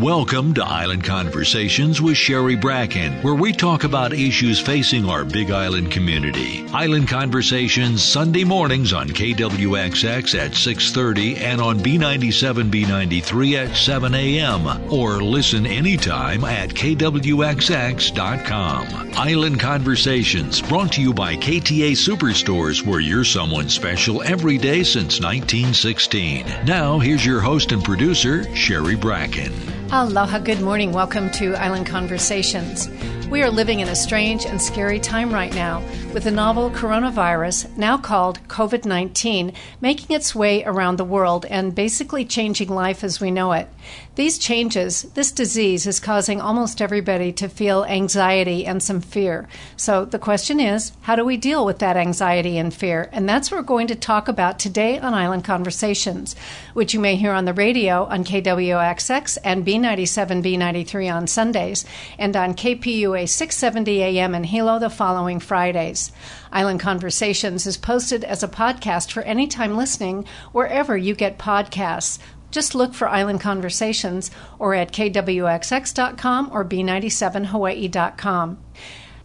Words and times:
Welcome 0.00 0.54
to 0.54 0.64
Island 0.64 1.02
Conversations 1.02 2.00
with 2.00 2.16
Sherry 2.16 2.54
Bracken, 2.54 3.20
where 3.22 3.34
we 3.34 3.52
talk 3.52 3.82
about 3.82 4.12
issues 4.12 4.60
facing 4.60 5.08
our 5.08 5.24
Big 5.24 5.50
Island 5.50 5.90
community. 5.90 6.64
Island 6.72 7.08
Conversations 7.08 8.04
Sunday 8.04 8.44
mornings 8.44 8.92
on 8.92 9.08
KWXX 9.08 10.38
at 10.38 10.52
6:30 10.52 11.38
and 11.38 11.60
on 11.60 11.80
B97B93 11.80 13.56
at 13.56 13.76
7 13.76 14.14
a.m. 14.14 14.68
or 14.92 15.20
listen 15.20 15.66
anytime 15.66 16.44
at 16.44 16.70
kwxx.com. 16.70 17.58
Island 19.16 19.58
Conversations 19.58 20.62
brought 20.62 20.92
to 20.92 21.02
you 21.02 21.12
by 21.12 21.34
KTA 21.34 21.96
Superstores, 21.96 22.86
where 22.86 23.00
you're 23.00 23.24
someone 23.24 23.68
special 23.68 24.22
every 24.22 24.58
day 24.58 24.84
since 24.84 25.20
1916. 25.20 26.46
Now, 26.64 27.00
here's 27.00 27.26
your 27.26 27.40
host 27.40 27.72
and 27.72 27.82
producer, 27.82 28.44
Sherry 28.54 28.94
Bracken. 28.94 29.52
Aloha, 29.90 30.38
good 30.40 30.60
morning. 30.60 30.92
Welcome 30.92 31.30
to 31.30 31.54
Island 31.54 31.86
Conversations. 31.86 32.90
We 33.30 33.42
are 33.42 33.50
living 33.50 33.80
in 33.80 33.88
a 33.88 33.96
strange 33.96 34.44
and 34.44 34.60
scary 34.60 35.00
time 35.00 35.32
right 35.32 35.52
now 35.54 35.82
with 36.12 36.24
the 36.24 36.30
novel 36.30 36.70
coronavirus, 36.70 37.74
now 37.78 37.96
called 37.96 38.38
COVID 38.48 38.84
19, 38.84 39.54
making 39.80 40.14
its 40.14 40.34
way 40.34 40.62
around 40.62 40.98
the 40.98 41.06
world 41.06 41.46
and 41.46 41.74
basically 41.74 42.26
changing 42.26 42.68
life 42.68 43.02
as 43.02 43.18
we 43.18 43.30
know 43.30 43.52
it. 43.52 43.66
These 44.18 44.38
changes, 44.38 45.02
this 45.14 45.30
disease, 45.30 45.86
is 45.86 46.00
causing 46.00 46.40
almost 46.40 46.82
everybody 46.82 47.30
to 47.34 47.48
feel 47.48 47.84
anxiety 47.84 48.66
and 48.66 48.82
some 48.82 49.00
fear. 49.00 49.46
So 49.76 50.04
the 50.04 50.18
question 50.18 50.58
is 50.58 50.90
how 51.02 51.14
do 51.14 51.24
we 51.24 51.36
deal 51.36 51.64
with 51.64 51.78
that 51.78 51.96
anxiety 51.96 52.58
and 52.58 52.74
fear? 52.74 53.08
And 53.12 53.28
that's 53.28 53.48
what 53.48 53.58
we're 53.58 53.62
going 53.62 53.86
to 53.86 53.94
talk 53.94 54.26
about 54.26 54.58
today 54.58 54.98
on 54.98 55.14
Island 55.14 55.44
Conversations, 55.44 56.34
which 56.74 56.94
you 56.94 56.98
may 56.98 57.14
hear 57.14 57.30
on 57.30 57.44
the 57.44 57.54
radio 57.54 58.06
on 58.06 58.24
KWXX 58.24 59.38
and 59.44 59.64
B97 59.64 60.42
B93 60.42 61.14
on 61.14 61.28
Sundays 61.28 61.84
and 62.18 62.34
on 62.34 62.54
KPUA 62.54 63.28
670 63.28 64.02
AM 64.02 64.34
in 64.34 64.42
Hilo 64.42 64.80
the 64.80 64.90
following 64.90 65.38
Fridays. 65.38 66.10
Island 66.50 66.80
Conversations 66.80 67.68
is 67.68 67.76
posted 67.76 68.24
as 68.24 68.42
a 68.42 68.48
podcast 68.48 69.12
for 69.12 69.22
anytime 69.22 69.76
listening 69.76 70.24
wherever 70.50 70.96
you 70.96 71.14
get 71.14 71.38
podcasts. 71.38 72.18
Just 72.50 72.74
look 72.74 72.94
for 72.94 73.08
Island 73.08 73.40
Conversations 73.40 74.30
or 74.58 74.74
at 74.74 74.92
kwxx.com 74.92 76.50
or 76.52 76.64
b97hawaii.com. 76.64 78.58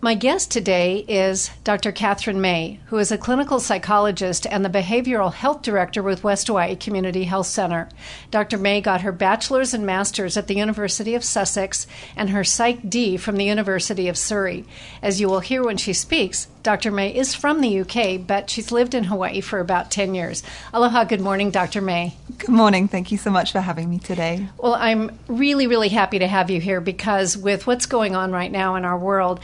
My 0.03 0.15
guest 0.15 0.51
today 0.51 1.05
is 1.07 1.49
Dr. 1.63 1.93
Katherine 1.93 2.41
May, 2.41 2.81
who 2.87 2.97
is 2.97 3.09
a 3.09 3.17
clinical 3.17 3.61
psychologist 3.61 4.45
and 4.45 4.65
the 4.65 4.69
behavioral 4.69 5.31
health 5.31 5.61
director 5.61 6.03
with 6.03 6.25
West 6.25 6.47
Hawaii 6.47 6.75
Community 6.75 7.23
Health 7.23 7.47
Center. 7.47 7.87
Dr. 8.29 8.57
May 8.57 8.81
got 8.81 9.03
her 9.03 9.13
bachelor's 9.13 9.73
and 9.73 9.85
master's 9.85 10.35
at 10.35 10.47
the 10.47 10.57
University 10.57 11.15
of 11.15 11.23
Sussex 11.23 11.87
and 12.17 12.31
her 12.31 12.43
Psych 12.43 12.89
D 12.89 13.15
from 13.15 13.37
the 13.37 13.45
University 13.45 14.09
of 14.09 14.17
Surrey. 14.17 14.65
As 15.01 15.21
you 15.21 15.29
will 15.29 15.39
hear 15.39 15.63
when 15.63 15.77
she 15.77 15.93
speaks, 15.93 16.49
Dr. 16.63 16.91
May 16.91 17.15
is 17.15 17.33
from 17.33 17.61
the 17.61 17.79
UK, 17.79 18.27
but 18.27 18.49
she's 18.49 18.73
lived 18.73 18.93
in 18.93 19.05
Hawaii 19.05 19.39
for 19.39 19.59
about 19.59 19.89
10 19.89 20.15
years. 20.15 20.43
Aloha, 20.73 21.05
good 21.05 21.21
morning, 21.21 21.49
Dr. 21.49 21.79
May. 21.79 22.17
Good 22.39 22.49
morning. 22.49 22.89
Thank 22.89 23.13
you 23.13 23.17
so 23.17 23.31
much 23.31 23.53
for 23.53 23.61
having 23.61 23.89
me 23.89 23.99
today. 23.99 24.49
Well, 24.57 24.75
I'm 24.75 25.17
really, 25.29 25.67
really 25.67 25.89
happy 25.89 26.19
to 26.19 26.27
have 26.27 26.49
you 26.49 26.59
here 26.59 26.81
because 26.81 27.37
with 27.37 27.67
what's 27.67 27.85
going 27.85 28.17
on 28.17 28.33
right 28.33 28.51
now 28.51 28.75
in 28.75 28.83
our 28.83 28.97
world, 28.97 29.39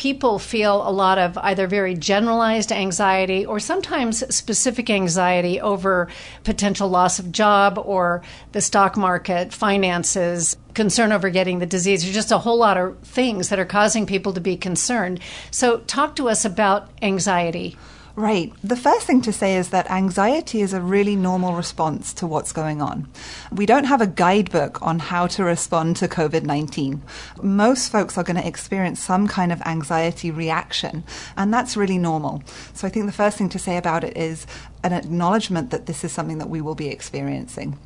people 0.00 0.38
feel 0.38 0.88
a 0.88 0.90
lot 0.90 1.18
of 1.18 1.36
either 1.36 1.66
very 1.66 1.94
generalized 1.94 2.72
anxiety 2.72 3.44
or 3.44 3.60
sometimes 3.60 4.24
specific 4.34 4.88
anxiety 4.88 5.60
over 5.60 6.08
potential 6.42 6.88
loss 6.88 7.18
of 7.18 7.30
job 7.30 7.78
or 7.84 8.22
the 8.52 8.62
stock 8.62 8.96
market, 8.96 9.52
finances, 9.52 10.56
concern 10.72 11.12
over 11.12 11.28
getting 11.28 11.58
the 11.58 11.66
disease. 11.66 12.02
There's 12.02 12.14
just 12.14 12.32
a 12.32 12.38
whole 12.38 12.56
lot 12.56 12.78
of 12.78 12.98
things 13.00 13.50
that 13.50 13.58
are 13.58 13.66
causing 13.66 14.06
people 14.06 14.32
to 14.32 14.40
be 14.40 14.56
concerned. 14.56 15.20
So, 15.50 15.80
talk 15.80 16.16
to 16.16 16.30
us 16.30 16.46
about 16.46 16.88
anxiety. 17.02 17.76
Right. 18.16 18.52
The 18.62 18.76
first 18.76 19.06
thing 19.06 19.22
to 19.22 19.32
say 19.32 19.56
is 19.56 19.70
that 19.70 19.90
anxiety 19.90 20.62
is 20.62 20.72
a 20.72 20.80
really 20.80 21.14
normal 21.14 21.54
response 21.54 22.12
to 22.14 22.26
what's 22.26 22.52
going 22.52 22.82
on. 22.82 23.08
We 23.52 23.66
don't 23.66 23.84
have 23.84 24.00
a 24.00 24.06
guidebook 24.06 24.82
on 24.82 24.98
how 24.98 25.26
to 25.28 25.44
respond 25.44 25.96
to 25.98 26.08
COVID 26.08 26.42
19. 26.42 27.02
Most 27.42 27.90
folks 27.90 28.18
are 28.18 28.24
going 28.24 28.36
to 28.36 28.46
experience 28.46 29.00
some 29.00 29.28
kind 29.28 29.52
of 29.52 29.62
anxiety 29.62 30.30
reaction, 30.30 31.04
and 31.36 31.54
that's 31.54 31.76
really 31.76 31.98
normal. 31.98 32.42
So 32.74 32.86
I 32.86 32.90
think 32.90 33.06
the 33.06 33.12
first 33.12 33.38
thing 33.38 33.48
to 33.50 33.58
say 33.58 33.76
about 33.76 34.04
it 34.04 34.16
is 34.16 34.46
an 34.82 34.92
acknowledgement 34.92 35.70
that 35.70 35.86
this 35.86 36.02
is 36.02 36.12
something 36.12 36.38
that 36.38 36.50
we 36.50 36.60
will 36.60 36.74
be 36.74 36.88
experiencing. 36.88 37.78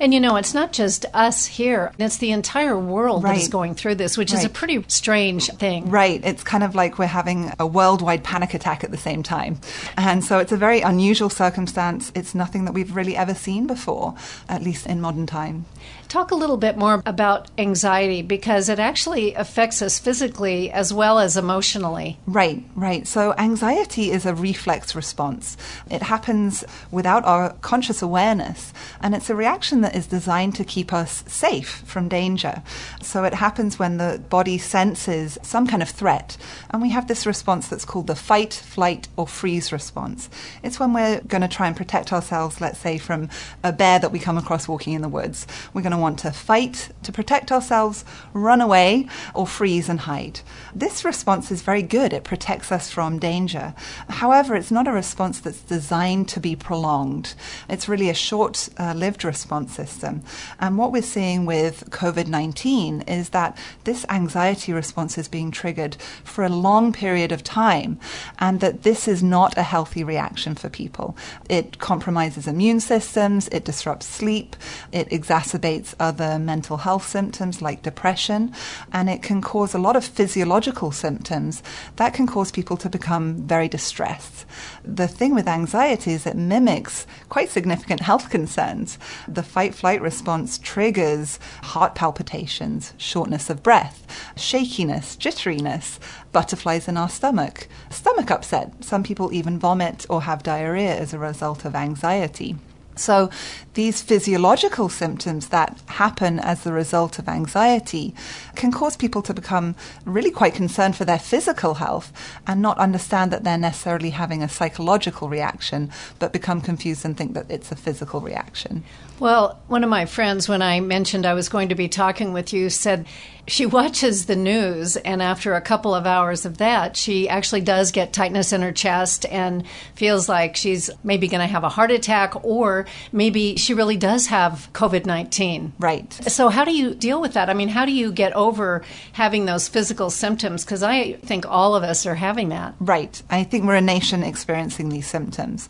And 0.00 0.12
you 0.12 0.20
know, 0.20 0.36
it's 0.36 0.54
not 0.54 0.72
just 0.72 1.06
us 1.14 1.46
here, 1.46 1.92
it's 1.98 2.16
the 2.16 2.32
entire 2.32 2.78
world 2.78 3.22
right. 3.22 3.34
that 3.34 3.42
is 3.42 3.48
going 3.48 3.74
through 3.74 3.96
this, 3.96 4.18
which 4.18 4.32
right. 4.32 4.38
is 4.38 4.44
a 4.44 4.48
pretty 4.48 4.84
strange 4.88 5.48
thing. 5.52 5.90
Right. 5.90 6.20
It's 6.24 6.42
kind 6.42 6.64
of 6.64 6.74
like 6.74 6.98
we're 6.98 7.06
having 7.06 7.52
a 7.58 7.66
worldwide 7.66 8.24
panic 8.24 8.54
attack 8.54 8.84
at 8.84 8.90
the 8.90 8.96
same 8.96 9.22
time. 9.22 9.60
And 9.96 10.24
so 10.24 10.38
it's 10.38 10.52
a 10.52 10.56
very 10.56 10.80
unusual 10.80 11.30
circumstance. 11.30 12.10
It's 12.14 12.34
nothing 12.34 12.64
that 12.64 12.72
we've 12.72 12.94
really 12.94 13.16
ever 13.16 13.34
seen 13.34 13.66
before, 13.66 14.14
at 14.48 14.62
least 14.62 14.86
in 14.86 15.00
modern 15.00 15.26
time. 15.26 15.66
Talk 16.12 16.30
a 16.30 16.34
little 16.34 16.58
bit 16.58 16.76
more 16.76 17.02
about 17.06 17.50
anxiety 17.56 18.20
because 18.20 18.68
it 18.68 18.78
actually 18.78 19.32
affects 19.32 19.80
us 19.80 19.98
physically 19.98 20.70
as 20.70 20.92
well 20.92 21.18
as 21.18 21.38
emotionally. 21.38 22.18
Right, 22.26 22.62
right. 22.76 23.06
So 23.06 23.32
anxiety 23.38 24.10
is 24.10 24.26
a 24.26 24.34
reflex 24.34 24.94
response. 24.94 25.56
It 25.90 26.02
happens 26.02 26.64
without 26.90 27.24
our 27.24 27.54
conscious 27.62 28.02
awareness, 28.02 28.74
and 29.00 29.14
it's 29.14 29.30
a 29.30 29.34
reaction 29.34 29.80
that 29.80 29.96
is 29.96 30.06
designed 30.06 30.54
to 30.56 30.64
keep 30.64 30.92
us 30.92 31.24
safe 31.26 31.82
from 31.86 32.10
danger. 32.10 32.62
So 33.00 33.24
it 33.24 33.32
happens 33.32 33.78
when 33.78 33.96
the 33.96 34.22
body 34.28 34.58
senses 34.58 35.38
some 35.42 35.66
kind 35.66 35.82
of 35.82 35.88
threat, 35.88 36.36
and 36.68 36.82
we 36.82 36.90
have 36.90 37.08
this 37.08 37.24
response 37.24 37.68
that's 37.68 37.86
called 37.86 38.06
the 38.06 38.14
fight, 38.14 38.52
flight, 38.52 39.08
or 39.16 39.26
freeze 39.26 39.72
response. 39.72 40.28
It's 40.62 40.78
when 40.78 40.92
we're 40.92 41.22
going 41.22 41.40
to 41.40 41.48
try 41.48 41.68
and 41.68 41.76
protect 41.76 42.12
ourselves, 42.12 42.60
let's 42.60 42.80
say, 42.80 42.98
from 42.98 43.30
a 43.64 43.72
bear 43.72 43.98
that 43.98 44.12
we 44.12 44.18
come 44.18 44.36
across 44.36 44.68
walking 44.68 44.92
in 44.92 45.00
the 45.00 45.08
woods. 45.08 45.46
We're 45.72 45.80
going 45.80 45.92
to 45.92 46.01
want 46.02 46.18
to 46.18 46.32
fight 46.32 46.90
to 47.04 47.12
protect 47.12 47.50
ourselves, 47.50 48.04
run 48.34 48.60
away, 48.60 49.08
or 49.34 49.46
freeze 49.46 49.88
and 49.88 50.00
hide. 50.00 50.40
This 50.74 51.04
response 51.04 51.50
is 51.50 51.62
very 51.62 51.82
good. 51.82 52.12
It 52.12 52.24
protects 52.24 52.70
us 52.70 52.90
from 52.90 53.18
danger. 53.18 53.74
However, 54.08 54.54
it's 54.54 54.70
not 54.70 54.88
a 54.88 54.92
response 54.92 55.40
that's 55.40 55.60
designed 55.60 56.28
to 56.28 56.40
be 56.40 56.56
prolonged. 56.56 57.34
It's 57.68 57.88
really 57.88 58.10
a 58.10 58.14
short 58.14 58.68
uh, 58.78 58.92
lived 58.94 59.24
response 59.24 59.72
system. 59.74 60.22
And 60.60 60.76
what 60.76 60.92
we're 60.92 61.02
seeing 61.02 61.46
with 61.46 61.90
COVID 61.90 62.26
19 62.26 63.02
is 63.02 63.30
that 63.30 63.56
this 63.84 64.04
anxiety 64.08 64.72
response 64.72 65.16
is 65.16 65.28
being 65.28 65.50
triggered 65.50 65.96
for 66.24 66.44
a 66.44 66.48
long 66.48 66.92
period 66.92 67.32
of 67.32 67.44
time, 67.44 67.98
and 68.38 68.60
that 68.60 68.82
this 68.82 69.06
is 69.06 69.22
not 69.22 69.56
a 69.56 69.62
healthy 69.62 70.04
reaction 70.04 70.54
for 70.54 70.68
people. 70.68 71.16
It 71.48 71.78
compromises 71.78 72.46
immune 72.46 72.80
systems, 72.80 73.48
it 73.48 73.64
disrupts 73.64 74.06
sleep, 74.06 74.56
it 74.90 75.08
exacerbates 75.10 75.91
other 75.98 76.38
mental 76.38 76.78
health 76.78 77.06
symptoms 77.06 77.62
like 77.62 77.82
depression, 77.82 78.52
and 78.92 79.08
it 79.08 79.22
can 79.22 79.40
cause 79.40 79.74
a 79.74 79.78
lot 79.78 79.96
of 79.96 80.04
physiological 80.04 80.90
symptoms 80.90 81.62
that 81.96 82.14
can 82.14 82.26
cause 82.26 82.50
people 82.50 82.76
to 82.76 82.88
become 82.88 83.34
very 83.46 83.68
distressed. 83.68 84.46
The 84.84 85.08
thing 85.08 85.34
with 85.34 85.48
anxiety 85.48 86.12
is 86.12 86.26
it 86.26 86.36
mimics 86.36 87.06
quite 87.28 87.50
significant 87.50 88.00
health 88.00 88.30
concerns. 88.30 88.98
The 89.28 89.42
fight 89.42 89.74
flight 89.74 90.00
response 90.00 90.58
triggers 90.58 91.38
heart 91.62 91.94
palpitations, 91.94 92.92
shortness 92.96 93.50
of 93.50 93.62
breath, 93.62 94.06
shakiness, 94.36 95.16
jitteriness, 95.16 95.98
butterflies 96.32 96.88
in 96.88 96.96
our 96.96 97.08
stomach, 97.08 97.68
stomach 97.90 98.30
upset. 98.30 98.84
Some 98.84 99.02
people 99.02 99.32
even 99.32 99.58
vomit 99.58 100.06
or 100.08 100.22
have 100.22 100.42
diarrhea 100.42 100.96
as 100.96 101.12
a 101.12 101.18
result 101.18 101.64
of 101.64 101.74
anxiety. 101.74 102.56
So, 102.94 103.30
these 103.74 104.02
physiological 104.02 104.90
symptoms 104.90 105.48
that 105.48 105.80
happen 105.86 106.38
as 106.38 106.62
the 106.62 106.72
result 106.72 107.18
of 107.18 107.28
anxiety 107.28 108.14
can 108.54 108.70
cause 108.70 108.96
people 108.96 109.22
to 109.22 109.32
become 109.32 109.74
really 110.04 110.30
quite 110.30 110.54
concerned 110.54 110.94
for 110.94 111.06
their 111.06 111.18
physical 111.18 111.74
health 111.74 112.12
and 112.46 112.60
not 112.60 112.78
understand 112.78 113.30
that 113.32 113.44
they're 113.44 113.56
necessarily 113.56 114.10
having 114.10 114.42
a 114.42 114.48
psychological 114.48 115.28
reaction, 115.28 115.90
but 116.18 116.32
become 116.34 116.60
confused 116.60 117.04
and 117.04 117.16
think 117.16 117.32
that 117.32 117.50
it's 117.50 117.72
a 117.72 117.76
physical 117.76 118.20
reaction. 118.20 118.84
Well, 119.22 119.62
one 119.68 119.84
of 119.84 119.88
my 119.88 120.06
friends, 120.06 120.48
when 120.48 120.62
I 120.62 120.80
mentioned 120.80 121.26
I 121.26 121.34
was 121.34 121.48
going 121.48 121.68
to 121.68 121.76
be 121.76 121.86
talking 121.86 122.32
with 122.32 122.52
you, 122.52 122.68
said 122.68 123.06
she 123.46 123.66
watches 123.78 124.26
the 124.26 124.34
news, 124.34 124.96
and 124.96 125.22
after 125.22 125.54
a 125.54 125.60
couple 125.60 125.94
of 125.94 126.06
hours 126.06 126.44
of 126.44 126.58
that, 126.58 126.96
she 126.96 127.28
actually 127.28 127.60
does 127.60 127.92
get 127.92 128.12
tightness 128.12 128.52
in 128.52 128.62
her 128.62 128.72
chest 128.72 129.24
and 129.26 129.64
feels 129.94 130.28
like 130.28 130.56
she's 130.56 130.90
maybe 131.04 131.28
going 131.28 131.40
to 131.40 131.46
have 131.46 131.62
a 131.62 131.68
heart 131.68 131.92
attack, 131.92 132.44
or 132.44 132.84
maybe 133.12 133.54
she 133.54 133.74
really 133.74 133.96
does 133.96 134.26
have 134.26 134.68
COVID 134.72 135.06
19. 135.06 135.74
Right. 135.78 136.12
So, 136.12 136.48
how 136.48 136.64
do 136.64 136.76
you 136.76 136.92
deal 136.92 137.20
with 137.20 137.34
that? 137.34 137.48
I 137.48 137.54
mean, 137.54 137.68
how 137.68 137.84
do 137.84 137.92
you 137.92 138.10
get 138.10 138.32
over 138.32 138.82
having 139.12 139.44
those 139.44 139.68
physical 139.68 140.10
symptoms? 140.10 140.64
Because 140.64 140.82
I 140.82 141.12
think 141.12 141.46
all 141.46 141.76
of 141.76 141.84
us 141.84 142.06
are 142.06 142.16
having 142.16 142.48
that. 142.48 142.74
Right. 142.80 143.22
I 143.30 143.44
think 143.44 143.66
we're 143.66 143.76
a 143.76 143.80
nation 143.80 144.24
experiencing 144.24 144.88
these 144.88 145.06
symptoms 145.06 145.68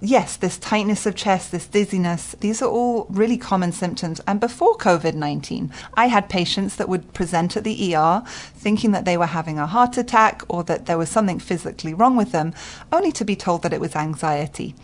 yes, 0.00 0.36
this 0.36 0.58
tightness 0.58 1.06
of 1.06 1.14
chest, 1.14 1.50
this 1.50 1.66
dizziness, 1.66 2.36
these 2.40 2.62
are 2.62 2.68
all 2.70 3.06
really 3.08 3.36
common 3.36 3.72
symptoms. 3.72 4.20
And 4.26 4.40
before 4.40 4.76
COVID 4.76 5.14
19, 5.14 5.72
I 5.94 6.06
had 6.06 6.28
patients 6.28 6.76
that 6.76 6.88
would 6.88 7.12
present 7.12 7.56
at 7.56 7.64
the 7.64 7.94
ER 7.94 8.22
thinking 8.26 8.92
that 8.92 9.04
they 9.04 9.16
were 9.16 9.26
having 9.26 9.58
a 9.58 9.66
heart 9.66 9.96
attack 9.96 10.42
or 10.48 10.62
that 10.64 10.86
there 10.86 10.98
was 10.98 11.08
something 11.08 11.38
physically 11.38 11.94
wrong 11.94 12.16
with 12.16 12.32
them, 12.32 12.54
only 12.92 13.12
to 13.12 13.24
be 13.24 13.36
told 13.36 13.62
that 13.62 13.72
it 13.72 13.80
was 13.80 13.96
anxiety. 13.96 14.74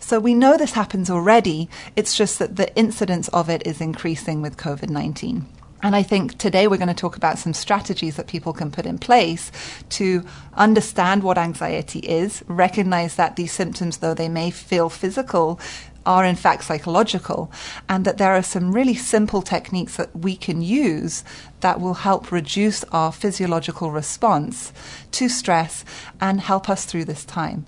So 0.00 0.18
we 0.18 0.34
know 0.34 0.56
this 0.56 0.72
happens 0.72 1.10
already. 1.10 1.68
It's 1.96 2.16
just 2.16 2.38
that 2.38 2.56
the 2.56 2.74
incidence 2.76 3.28
of 3.28 3.48
it 3.48 3.66
is 3.66 3.80
increasing 3.80 4.42
with 4.42 4.56
COVID 4.56 4.90
19. 4.90 5.46
And 5.82 5.96
I 5.96 6.04
think 6.04 6.38
today 6.38 6.68
we're 6.68 6.76
going 6.76 6.86
to 6.86 6.94
talk 6.94 7.16
about 7.16 7.38
some 7.38 7.52
strategies 7.52 8.14
that 8.14 8.28
people 8.28 8.52
can 8.52 8.70
put 8.70 8.86
in 8.86 8.98
place 8.98 9.50
to 9.90 10.24
understand 10.54 11.24
what 11.24 11.38
anxiety 11.38 11.98
is, 11.98 12.44
recognize 12.46 13.16
that 13.16 13.34
these 13.34 13.52
symptoms, 13.52 13.98
though 13.98 14.14
they 14.14 14.28
may 14.28 14.52
feel 14.52 14.88
physical, 14.88 15.58
are 16.06 16.24
in 16.24 16.36
fact 16.36 16.64
psychological, 16.64 17.50
and 17.88 18.04
that 18.04 18.18
there 18.18 18.32
are 18.32 18.42
some 18.42 18.72
really 18.72 18.94
simple 18.94 19.42
techniques 19.42 19.96
that 19.96 20.14
we 20.16 20.36
can 20.36 20.62
use 20.62 21.24
that 21.60 21.80
will 21.80 21.94
help 21.94 22.30
reduce 22.30 22.84
our 22.84 23.10
physiological 23.10 23.90
response 23.90 24.72
to 25.10 25.28
stress 25.28 25.84
and 26.20 26.40
help 26.40 26.68
us 26.68 26.84
through 26.84 27.04
this 27.04 27.24
time. 27.24 27.66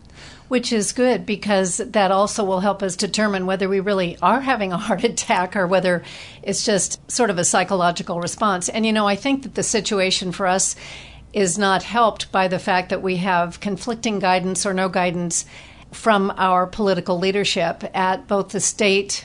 Which 0.48 0.72
is 0.72 0.92
good 0.92 1.24
because 1.24 1.78
that 1.78 2.10
also 2.10 2.44
will 2.44 2.60
help 2.60 2.82
us 2.82 2.96
determine 2.96 3.46
whether 3.46 3.68
we 3.68 3.80
really 3.80 4.18
are 4.20 4.40
having 4.40 4.72
a 4.72 4.78
heart 4.78 5.04
attack 5.04 5.56
or 5.56 5.66
whether 5.66 6.02
it's 6.42 6.64
just 6.64 7.10
sort 7.10 7.30
of 7.30 7.38
a 7.38 7.44
psychological 7.44 8.20
response. 8.20 8.68
And 8.68 8.84
you 8.84 8.92
know, 8.92 9.08
I 9.08 9.16
think 9.16 9.42
that 9.42 9.54
the 9.54 9.62
situation 9.62 10.32
for 10.32 10.46
us 10.46 10.76
is 11.32 11.58
not 11.58 11.82
helped 11.82 12.30
by 12.30 12.48
the 12.48 12.58
fact 12.58 12.90
that 12.90 13.02
we 13.02 13.16
have 13.16 13.60
conflicting 13.60 14.20
guidance 14.20 14.64
or 14.64 14.72
no 14.72 14.88
guidance 14.88 15.44
from 15.90 16.32
our 16.36 16.66
political 16.66 17.18
leadership 17.18 17.84
at 17.94 18.26
both 18.28 18.50
the 18.50 18.60
state 18.60 19.24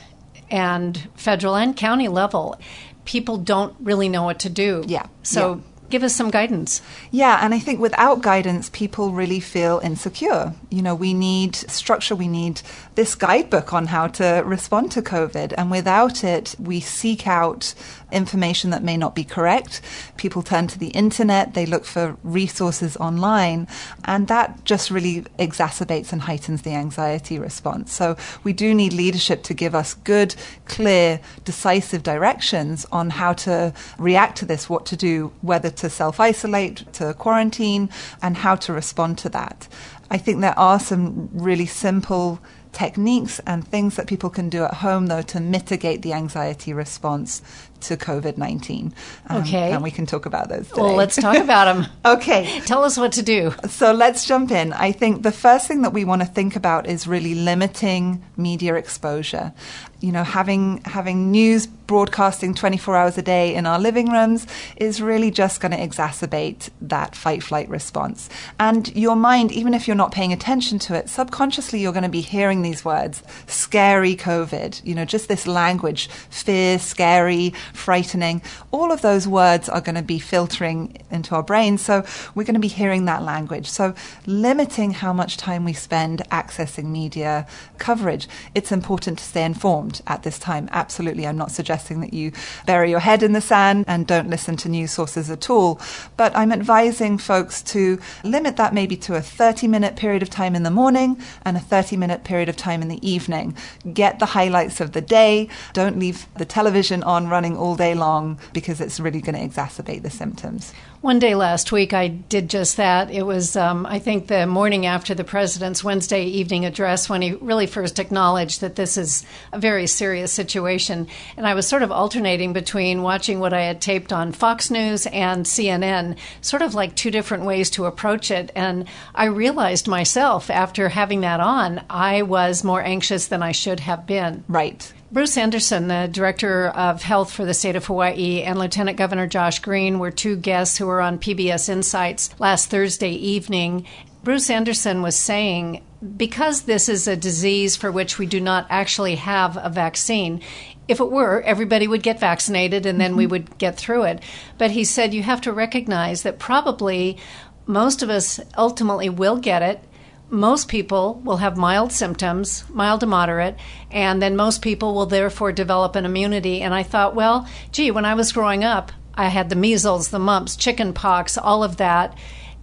and 0.50 1.08
federal 1.14 1.56
and 1.56 1.76
county 1.76 2.08
level. 2.08 2.60
People 3.04 3.38
don't 3.38 3.74
really 3.80 4.08
know 4.08 4.24
what 4.24 4.40
to 4.40 4.50
do. 4.50 4.84
Yeah. 4.86 5.06
So 5.22 5.62
give 5.90 6.02
us 6.02 6.14
some 6.14 6.30
guidance. 6.30 6.80
Yeah, 7.10 7.38
and 7.42 7.52
I 7.52 7.58
think 7.58 7.80
without 7.80 8.22
guidance, 8.22 8.70
people 8.70 9.12
really 9.12 9.40
feel 9.40 9.80
insecure. 9.82 10.54
You 10.70 10.82
know, 10.82 10.94
we 10.94 11.12
need 11.12 11.56
structure, 11.56 12.14
we 12.14 12.28
need 12.28 12.62
this 12.94 13.14
guidebook 13.14 13.72
on 13.72 13.86
how 13.86 14.06
to 14.08 14.42
respond 14.44 14.92
to 14.92 15.02
COVID. 15.02 15.54
And 15.58 15.70
without 15.70 16.24
it, 16.24 16.54
we 16.58 16.80
seek 16.80 17.26
out 17.26 17.74
information 18.12 18.70
that 18.70 18.82
may 18.82 18.96
not 18.96 19.14
be 19.14 19.24
correct. 19.24 19.80
People 20.16 20.42
turn 20.42 20.66
to 20.68 20.78
the 20.78 20.88
internet, 20.88 21.54
they 21.54 21.66
look 21.66 21.84
for 21.84 22.16
resources 22.22 22.96
online, 22.96 23.66
and 24.04 24.28
that 24.28 24.64
just 24.64 24.90
really 24.90 25.22
exacerbates 25.38 26.12
and 26.12 26.22
heightens 26.22 26.62
the 26.62 26.74
anxiety 26.74 27.38
response. 27.38 27.92
So 27.92 28.16
we 28.44 28.52
do 28.52 28.74
need 28.74 28.92
leadership 28.92 29.42
to 29.44 29.54
give 29.54 29.74
us 29.74 29.94
good, 29.94 30.34
clear, 30.66 31.20
decisive 31.44 32.02
directions 32.02 32.86
on 32.92 33.10
how 33.10 33.32
to 33.32 33.72
react 33.98 34.38
to 34.38 34.46
this, 34.46 34.68
what 34.68 34.86
to 34.86 34.96
do, 34.96 35.32
whether 35.40 35.70
to 35.70 35.90
self 35.90 36.20
isolate, 36.20 36.92
to 36.94 37.14
quarantine, 37.14 37.88
and 38.22 38.38
how 38.38 38.56
to 38.56 38.72
respond 38.72 39.18
to 39.18 39.28
that. 39.30 39.68
I 40.10 40.18
think 40.18 40.40
there 40.40 40.58
are 40.58 40.80
some 40.80 41.30
really 41.32 41.66
simple 41.66 42.40
techniques 42.72 43.40
and 43.46 43.66
things 43.66 43.96
that 43.96 44.06
people 44.06 44.30
can 44.30 44.48
do 44.48 44.64
at 44.64 44.74
home, 44.74 45.06
though, 45.06 45.22
to 45.22 45.40
mitigate 45.40 46.02
the 46.02 46.12
anxiety 46.12 46.72
response 46.72 47.42
to 47.82 47.96
COVID 47.96 48.36
19. 48.38 48.94
Um, 49.28 49.42
okay. 49.42 49.72
And 49.72 49.82
we 49.82 49.90
can 49.90 50.06
talk 50.06 50.26
about 50.26 50.48
those 50.48 50.68
today. 50.68 50.82
Well, 50.82 50.94
let's 50.94 51.16
talk 51.16 51.36
about 51.36 51.64
them. 51.74 51.86
okay. 52.04 52.60
Tell 52.60 52.84
us 52.84 52.96
what 52.96 53.12
to 53.12 53.22
do. 53.22 53.54
So 53.68 53.92
let's 53.92 54.26
jump 54.26 54.50
in. 54.50 54.72
I 54.72 54.92
think 54.92 55.22
the 55.22 55.32
first 55.32 55.66
thing 55.68 55.82
that 55.82 55.92
we 55.92 56.04
want 56.04 56.22
to 56.22 56.28
think 56.28 56.56
about 56.56 56.86
is 56.86 57.06
really 57.06 57.34
limiting 57.34 58.24
media 58.36 58.74
exposure. 58.74 59.52
You 60.00 60.12
know, 60.12 60.24
having 60.24 60.80
having 60.84 61.30
news 61.30 61.66
broadcasting 61.66 62.54
24 62.54 62.96
hours 62.96 63.18
a 63.18 63.22
day 63.22 63.52
in 63.52 63.66
our 63.66 63.78
living 63.78 64.10
rooms 64.10 64.46
is 64.76 65.02
really 65.02 65.30
just 65.30 65.60
going 65.60 65.72
to 65.72 65.78
exacerbate 65.78 66.70
that 66.80 67.16
fight 67.16 67.42
flight 67.42 67.68
response. 67.68 68.30
And 68.60 68.94
your 68.96 69.16
mind, 69.16 69.50
even 69.50 69.74
if 69.74 69.88
you're 69.88 69.96
not 69.96 70.12
paying 70.12 70.32
attention 70.32 70.78
to 70.80 70.94
it, 70.94 71.08
subconsciously 71.08 71.80
you're 71.80 71.92
going 71.92 72.04
to 72.04 72.08
be 72.08 72.20
hearing 72.20 72.62
these 72.62 72.84
words 72.84 73.24
scary 73.48 74.14
COVID, 74.14 74.80
you 74.84 74.94
know, 74.94 75.04
just 75.04 75.28
this 75.28 75.46
language 75.46 76.08
fear, 76.30 76.78
scary, 76.78 77.52
frightening. 77.72 78.42
All 78.70 78.92
of 78.92 79.02
those 79.02 79.26
words 79.26 79.68
are 79.68 79.80
going 79.80 79.94
to 79.94 80.02
be 80.02 80.18
filtering 80.18 80.96
into 81.10 81.34
our 81.34 81.42
brains. 81.42 81.82
So 81.82 82.04
we're 82.34 82.44
going 82.44 82.54
to 82.54 82.60
be 82.60 82.68
hearing 82.68 83.04
that 83.06 83.22
language. 83.22 83.68
So 83.68 83.94
limiting 84.26 84.92
how 84.92 85.12
much 85.12 85.36
time 85.36 85.64
we 85.64 85.72
spend 85.72 86.22
accessing 86.30 86.86
media 86.86 87.46
coverage. 87.78 88.28
It's 88.54 88.72
important 88.72 89.18
to 89.18 89.24
stay 89.24 89.44
informed 89.44 90.02
at 90.06 90.22
this 90.22 90.38
time. 90.38 90.68
Absolutely. 90.72 91.26
I'm 91.26 91.38
not 91.38 91.50
suggesting 91.50 92.00
that 92.00 92.12
you 92.12 92.32
bury 92.66 92.90
your 92.90 93.00
head 93.00 93.22
in 93.22 93.32
the 93.32 93.40
sand 93.40 93.84
and 93.88 94.06
don't 94.06 94.30
listen 94.30 94.56
to 94.58 94.68
news 94.68 94.92
sources 94.92 95.30
at 95.30 95.50
all. 95.50 95.80
But 96.16 96.36
I'm 96.36 96.52
advising 96.52 97.18
folks 97.18 97.62
to 97.62 97.98
limit 98.24 98.56
that 98.56 98.74
maybe 98.74 98.96
to 98.98 99.14
a 99.14 99.20
30 99.20 99.66
minute 99.68 99.96
period 99.96 100.22
of 100.22 100.30
time 100.30 100.54
in 100.54 100.62
the 100.62 100.70
morning 100.70 101.20
and 101.44 101.56
a 101.56 101.60
30 101.60 101.96
minute 101.96 102.24
period 102.24 102.48
of 102.48 102.56
time 102.56 102.82
in 102.82 102.88
the 102.88 103.08
evening. 103.08 103.56
Get 103.92 104.18
the 104.18 104.26
highlights 104.26 104.80
of 104.80 104.92
the 104.92 105.00
day. 105.00 105.48
Don't 105.72 105.98
leave 105.98 106.26
the 106.36 106.44
television 106.44 107.02
on 107.02 107.28
running 107.28 107.56
all 107.60 107.76
day 107.76 107.94
long 107.94 108.38
because 108.52 108.80
it's 108.80 108.98
really 108.98 109.20
going 109.20 109.34
to 109.34 109.40
exacerbate 109.46 110.02
the 110.02 110.10
symptoms. 110.10 110.72
One 111.02 111.18
day 111.18 111.34
last 111.34 111.72
week, 111.72 111.94
I 111.94 112.08
did 112.08 112.50
just 112.50 112.76
that. 112.76 113.10
It 113.10 113.22
was, 113.22 113.56
um, 113.56 113.86
I 113.86 113.98
think, 113.98 114.26
the 114.26 114.46
morning 114.46 114.84
after 114.84 115.14
the 115.14 115.24
president's 115.24 115.82
Wednesday 115.82 116.24
evening 116.24 116.66
address 116.66 117.08
when 117.08 117.22
he 117.22 117.32
really 117.32 117.66
first 117.66 117.98
acknowledged 117.98 118.60
that 118.60 118.76
this 118.76 118.98
is 118.98 119.24
a 119.52 119.58
very 119.58 119.86
serious 119.86 120.30
situation. 120.30 121.08
And 121.38 121.46
I 121.46 121.54
was 121.54 121.66
sort 121.66 121.82
of 121.82 121.90
alternating 121.90 122.52
between 122.52 123.02
watching 123.02 123.40
what 123.40 123.54
I 123.54 123.62
had 123.62 123.80
taped 123.80 124.12
on 124.12 124.32
Fox 124.32 124.70
News 124.70 125.06
and 125.06 125.46
CNN, 125.46 126.18
sort 126.42 126.60
of 126.60 126.74
like 126.74 126.94
two 126.94 127.10
different 127.10 127.44
ways 127.44 127.70
to 127.70 127.86
approach 127.86 128.30
it. 128.30 128.52
And 128.54 128.86
I 129.14 129.24
realized 129.24 129.88
myself 129.88 130.50
after 130.50 130.90
having 130.90 131.22
that 131.22 131.40
on, 131.40 131.82
I 131.88 132.22
was 132.22 132.62
more 132.62 132.82
anxious 132.82 133.26
than 133.26 133.42
I 133.42 133.52
should 133.52 133.80
have 133.80 134.06
been. 134.06 134.44
Right. 134.48 134.92
Bruce 135.12 135.36
Anderson, 135.36 135.88
the 135.88 136.08
Director 136.10 136.68
of 136.68 137.02
Health 137.02 137.32
for 137.32 137.44
the 137.44 137.52
state 137.52 137.74
of 137.74 137.86
Hawaii, 137.86 138.42
and 138.42 138.56
Lieutenant 138.60 138.96
Governor 138.96 139.26
Josh 139.26 139.58
Green 139.58 139.98
were 139.98 140.12
two 140.12 140.36
guests 140.36 140.78
who 140.78 140.86
were 140.86 141.00
on 141.00 141.18
PBS 141.18 141.68
Insights 141.68 142.30
last 142.38 142.70
Thursday 142.70 143.10
evening. 143.10 143.86
Bruce 144.22 144.48
Anderson 144.48 145.02
was 145.02 145.16
saying 145.16 145.82
because 146.16 146.62
this 146.62 146.88
is 146.88 147.08
a 147.08 147.16
disease 147.16 147.74
for 147.74 147.90
which 147.90 148.18
we 148.18 148.26
do 148.26 148.40
not 148.40 148.68
actually 148.70 149.16
have 149.16 149.58
a 149.60 149.68
vaccine, 149.68 150.40
if 150.86 151.00
it 151.00 151.10
were, 151.10 151.42
everybody 151.42 151.88
would 151.88 152.04
get 152.04 152.20
vaccinated 152.20 152.86
and 152.86 153.00
then 153.00 153.10
mm-hmm. 153.10 153.18
we 153.18 153.26
would 153.26 153.58
get 153.58 153.76
through 153.76 154.04
it. 154.04 154.22
But 154.58 154.70
he 154.70 154.84
said 154.84 155.12
you 155.12 155.24
have 155.24 155.40
to 155.40 155.52
recognize 155.52 156.22
that 156.22 156.38
probably 156.38 157.18
most 157.66 158.04
of 158.04 158.10
us 158.10 158.38
ultimately 158.56 159.08
will 159.08 159.38
get 159.38 159.62
it 159.62 159.82
most 160.30 160.68
people 160.68 161.20
will 161.24 161.38
have 161.38 161.56
mild 161.56 161.92
symptoms, 161.92 162.64
mild 162.70 163.00
to 163.00 163.06
moderate, 163.06 163.56
and 163.90 164.22
then 164.22 164.36
most 164.36 164.62
people 164.62 164.94
will 164.94 165.06
therefore 165.06 165.52
develop 165.52 165.96
an 165.96 166.04
immunity. 166.04 166.62
And 166.62 166.72
I 166.72 166.82
thought, 166.82 167.14
well, 167.14 167.48
gee, 167.72 167.90
when 167.90 168.04
I 168.04 168.14
was 168.14 168.32
growing 168.32 168.64
up, 168.64 168.92
I 169.14 169.28
had 169.28 169.48
the 169.48 169.56
measles, 169.56 170.08
the 170.08 170.18
mumps, 170.18 170.56
chicken 170.56 170.92
pox, 170.92 171.36
all 171.36 171.64
of 171.64 171.78
that. 171.78 172.16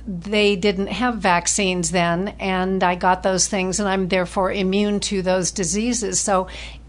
They 0.07 0.55
didn't 0.55 0.87
have 0.87 1.17
vaccines 1.17 1.91
then, 1.91 2.29
and 2.39 2.81
I 2.81 2.95
got 2.95 3.23
those 3.23 3.47
things, 3.47 3.79
and 3.79 3.89
I'm 3.89 4.07
therefore 4.07 4.51
immune 4.53 5.01
to 5.01 5.21
those 5.21 5.51
diseases. 5.51 6.21
So 6.21 6.47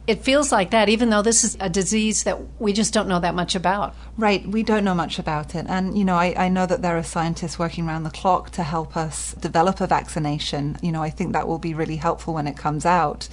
it 0.08 0.24
feels 0.24 0.50
like 0.50 0.70
that, 0.70 0.88
even 0.88 1.10
though 1.10 1.20
this 1.20 1.44
is 1.44 1.54
a 1.60 1.68
disease 1.68 2.24
that 2.24 2.38
we 2.58 2.72
just 2.72 2.94
don't 2.94 3.08
know 3.08 3.20
that 3.20 3.34
much 3.34 3.54
about. 3.54 3.94
Right, 4.16 4.44
we 4.48 4.62
don't 4.62 4.82
know 4.82 4.94
much 4.94 5.18
about 5.18 5.54
it. 5.54 5.66
And, 5.68 5.98
you 5.98 6.04
know, 6.04 6.14
I, 6.14 6.34
I 6.46 6.48
know 6.48 6.64
that 6.64 6.80
there 6.80 6.96
are 6.96 7.02
scientists 7.02 7.58
working 7.58 7.86
around 7.86 8.04
the 8.04 8.10
clock 8.10 8.48
to 8.52 8.62
help 8.62 8.96
us 8.96 9.34
develop 9.34 9.82
a 9.82 9.86
vaccination. 9.86 10.78
You 10.82 10.92
know, 10.92 11.02
I 11.02 11.10
think 11.10 11.34
that 11.34 11.46
will 11.46 11.58
be 11.58 11.74
really 11.74 11.96
helpful 11.96 12.32
when 12.32 12.46
it 12.46 12.56
comes 12.56 12.86
out. 12.86 13.28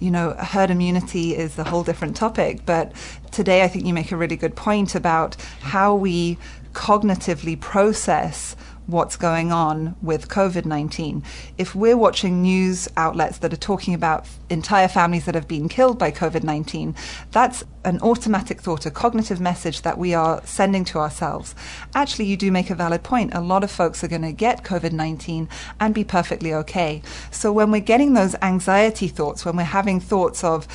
You 0.00 0.10
know, 0.10 0.32
herd 0.32 0.70
immunity 0.70 1.36
is 1.36 1.58
a 1.58 1.64
whole 1.64 1.84
different 1.84 2.16
topic, 2.16 2.66
but 2.66 2.92
today 3.30 3.62
I 3.62 3.68
think 3.68 3.86
you 3.86 3.94
make 3.94 4.10
a 4.10 4.16
really 4.16 4.36
good 4.36 4.56
point 4.56 4.96
about 4.96 5.36
how 5.60 5.94
we 5.94 6.38
cognitively 6.72 7.58
process 7.58 8.56
what's 8.86 9.16
going 9.16 9.50
on 9.50 9.96
with 10.00 10.28
COVID 10.28 10.64
19. 10.64 11.22
If 11.58 11.74
we're 11.74 11.96
watching 11.96 12.42
news 12.42 12.88
outlets 12.96 13.38
that 13.38 13.52
are 13.52 13.56
talking 13.56 13.94
about 13.94 14.26
entire 14.48 14.88
families 14.88 15.24
that 15.24 15.34
have 15.34 15.48
been 15.48 15.68
killed 15.68 15.98
by 15.98 16.10
COVID 16.10 16.44
19, 16.44 16.94
that's 17.32 17.64
an 17.84 18.00
automatic 18.00 18.60
thought, 18.60 18.86
a 18.86 18.90
cognitive 18.90 19.40
message 19.40 19.82
that 19.82 19.98
we 19.98 20.14
are 20.14 20.44
sending 20.44 20.84
to 20.84 20.98
ourselves. 20.98 21.54
Actually, 21.94 22.26
you 22.26 22.36
do 22.36 22.50
make 22.50 22.70
a 22.70 22.74
valid 22.74 23.02
point. 23.02 23.34
A 23.34 23.40
lot 23.40 23.64
of 23.64 23.70
folks 23.70 24.02
are 24.02 24.08
going 24.08 24.22
to 24.22 24.32
get 24.32 24.64
COVID 24.64 24.92
19 24.92 25.48
and 25.80 25.94
be 25.94 26.04
perfectly 26.04 26.54
okay. 26.54 27.02
So 27.30 27.52
when 27.52 27.70
we're 27.70 27.80
getting 27.80 28.14
those 28.14 28.34
anxiety 28.42 29.08
thoughts, 29.08 29.44
when 29.44 29.56
we're 29.56 29.64
having 29.64 30.00
thoughts 30.00 30.44
of, 30.44 30.66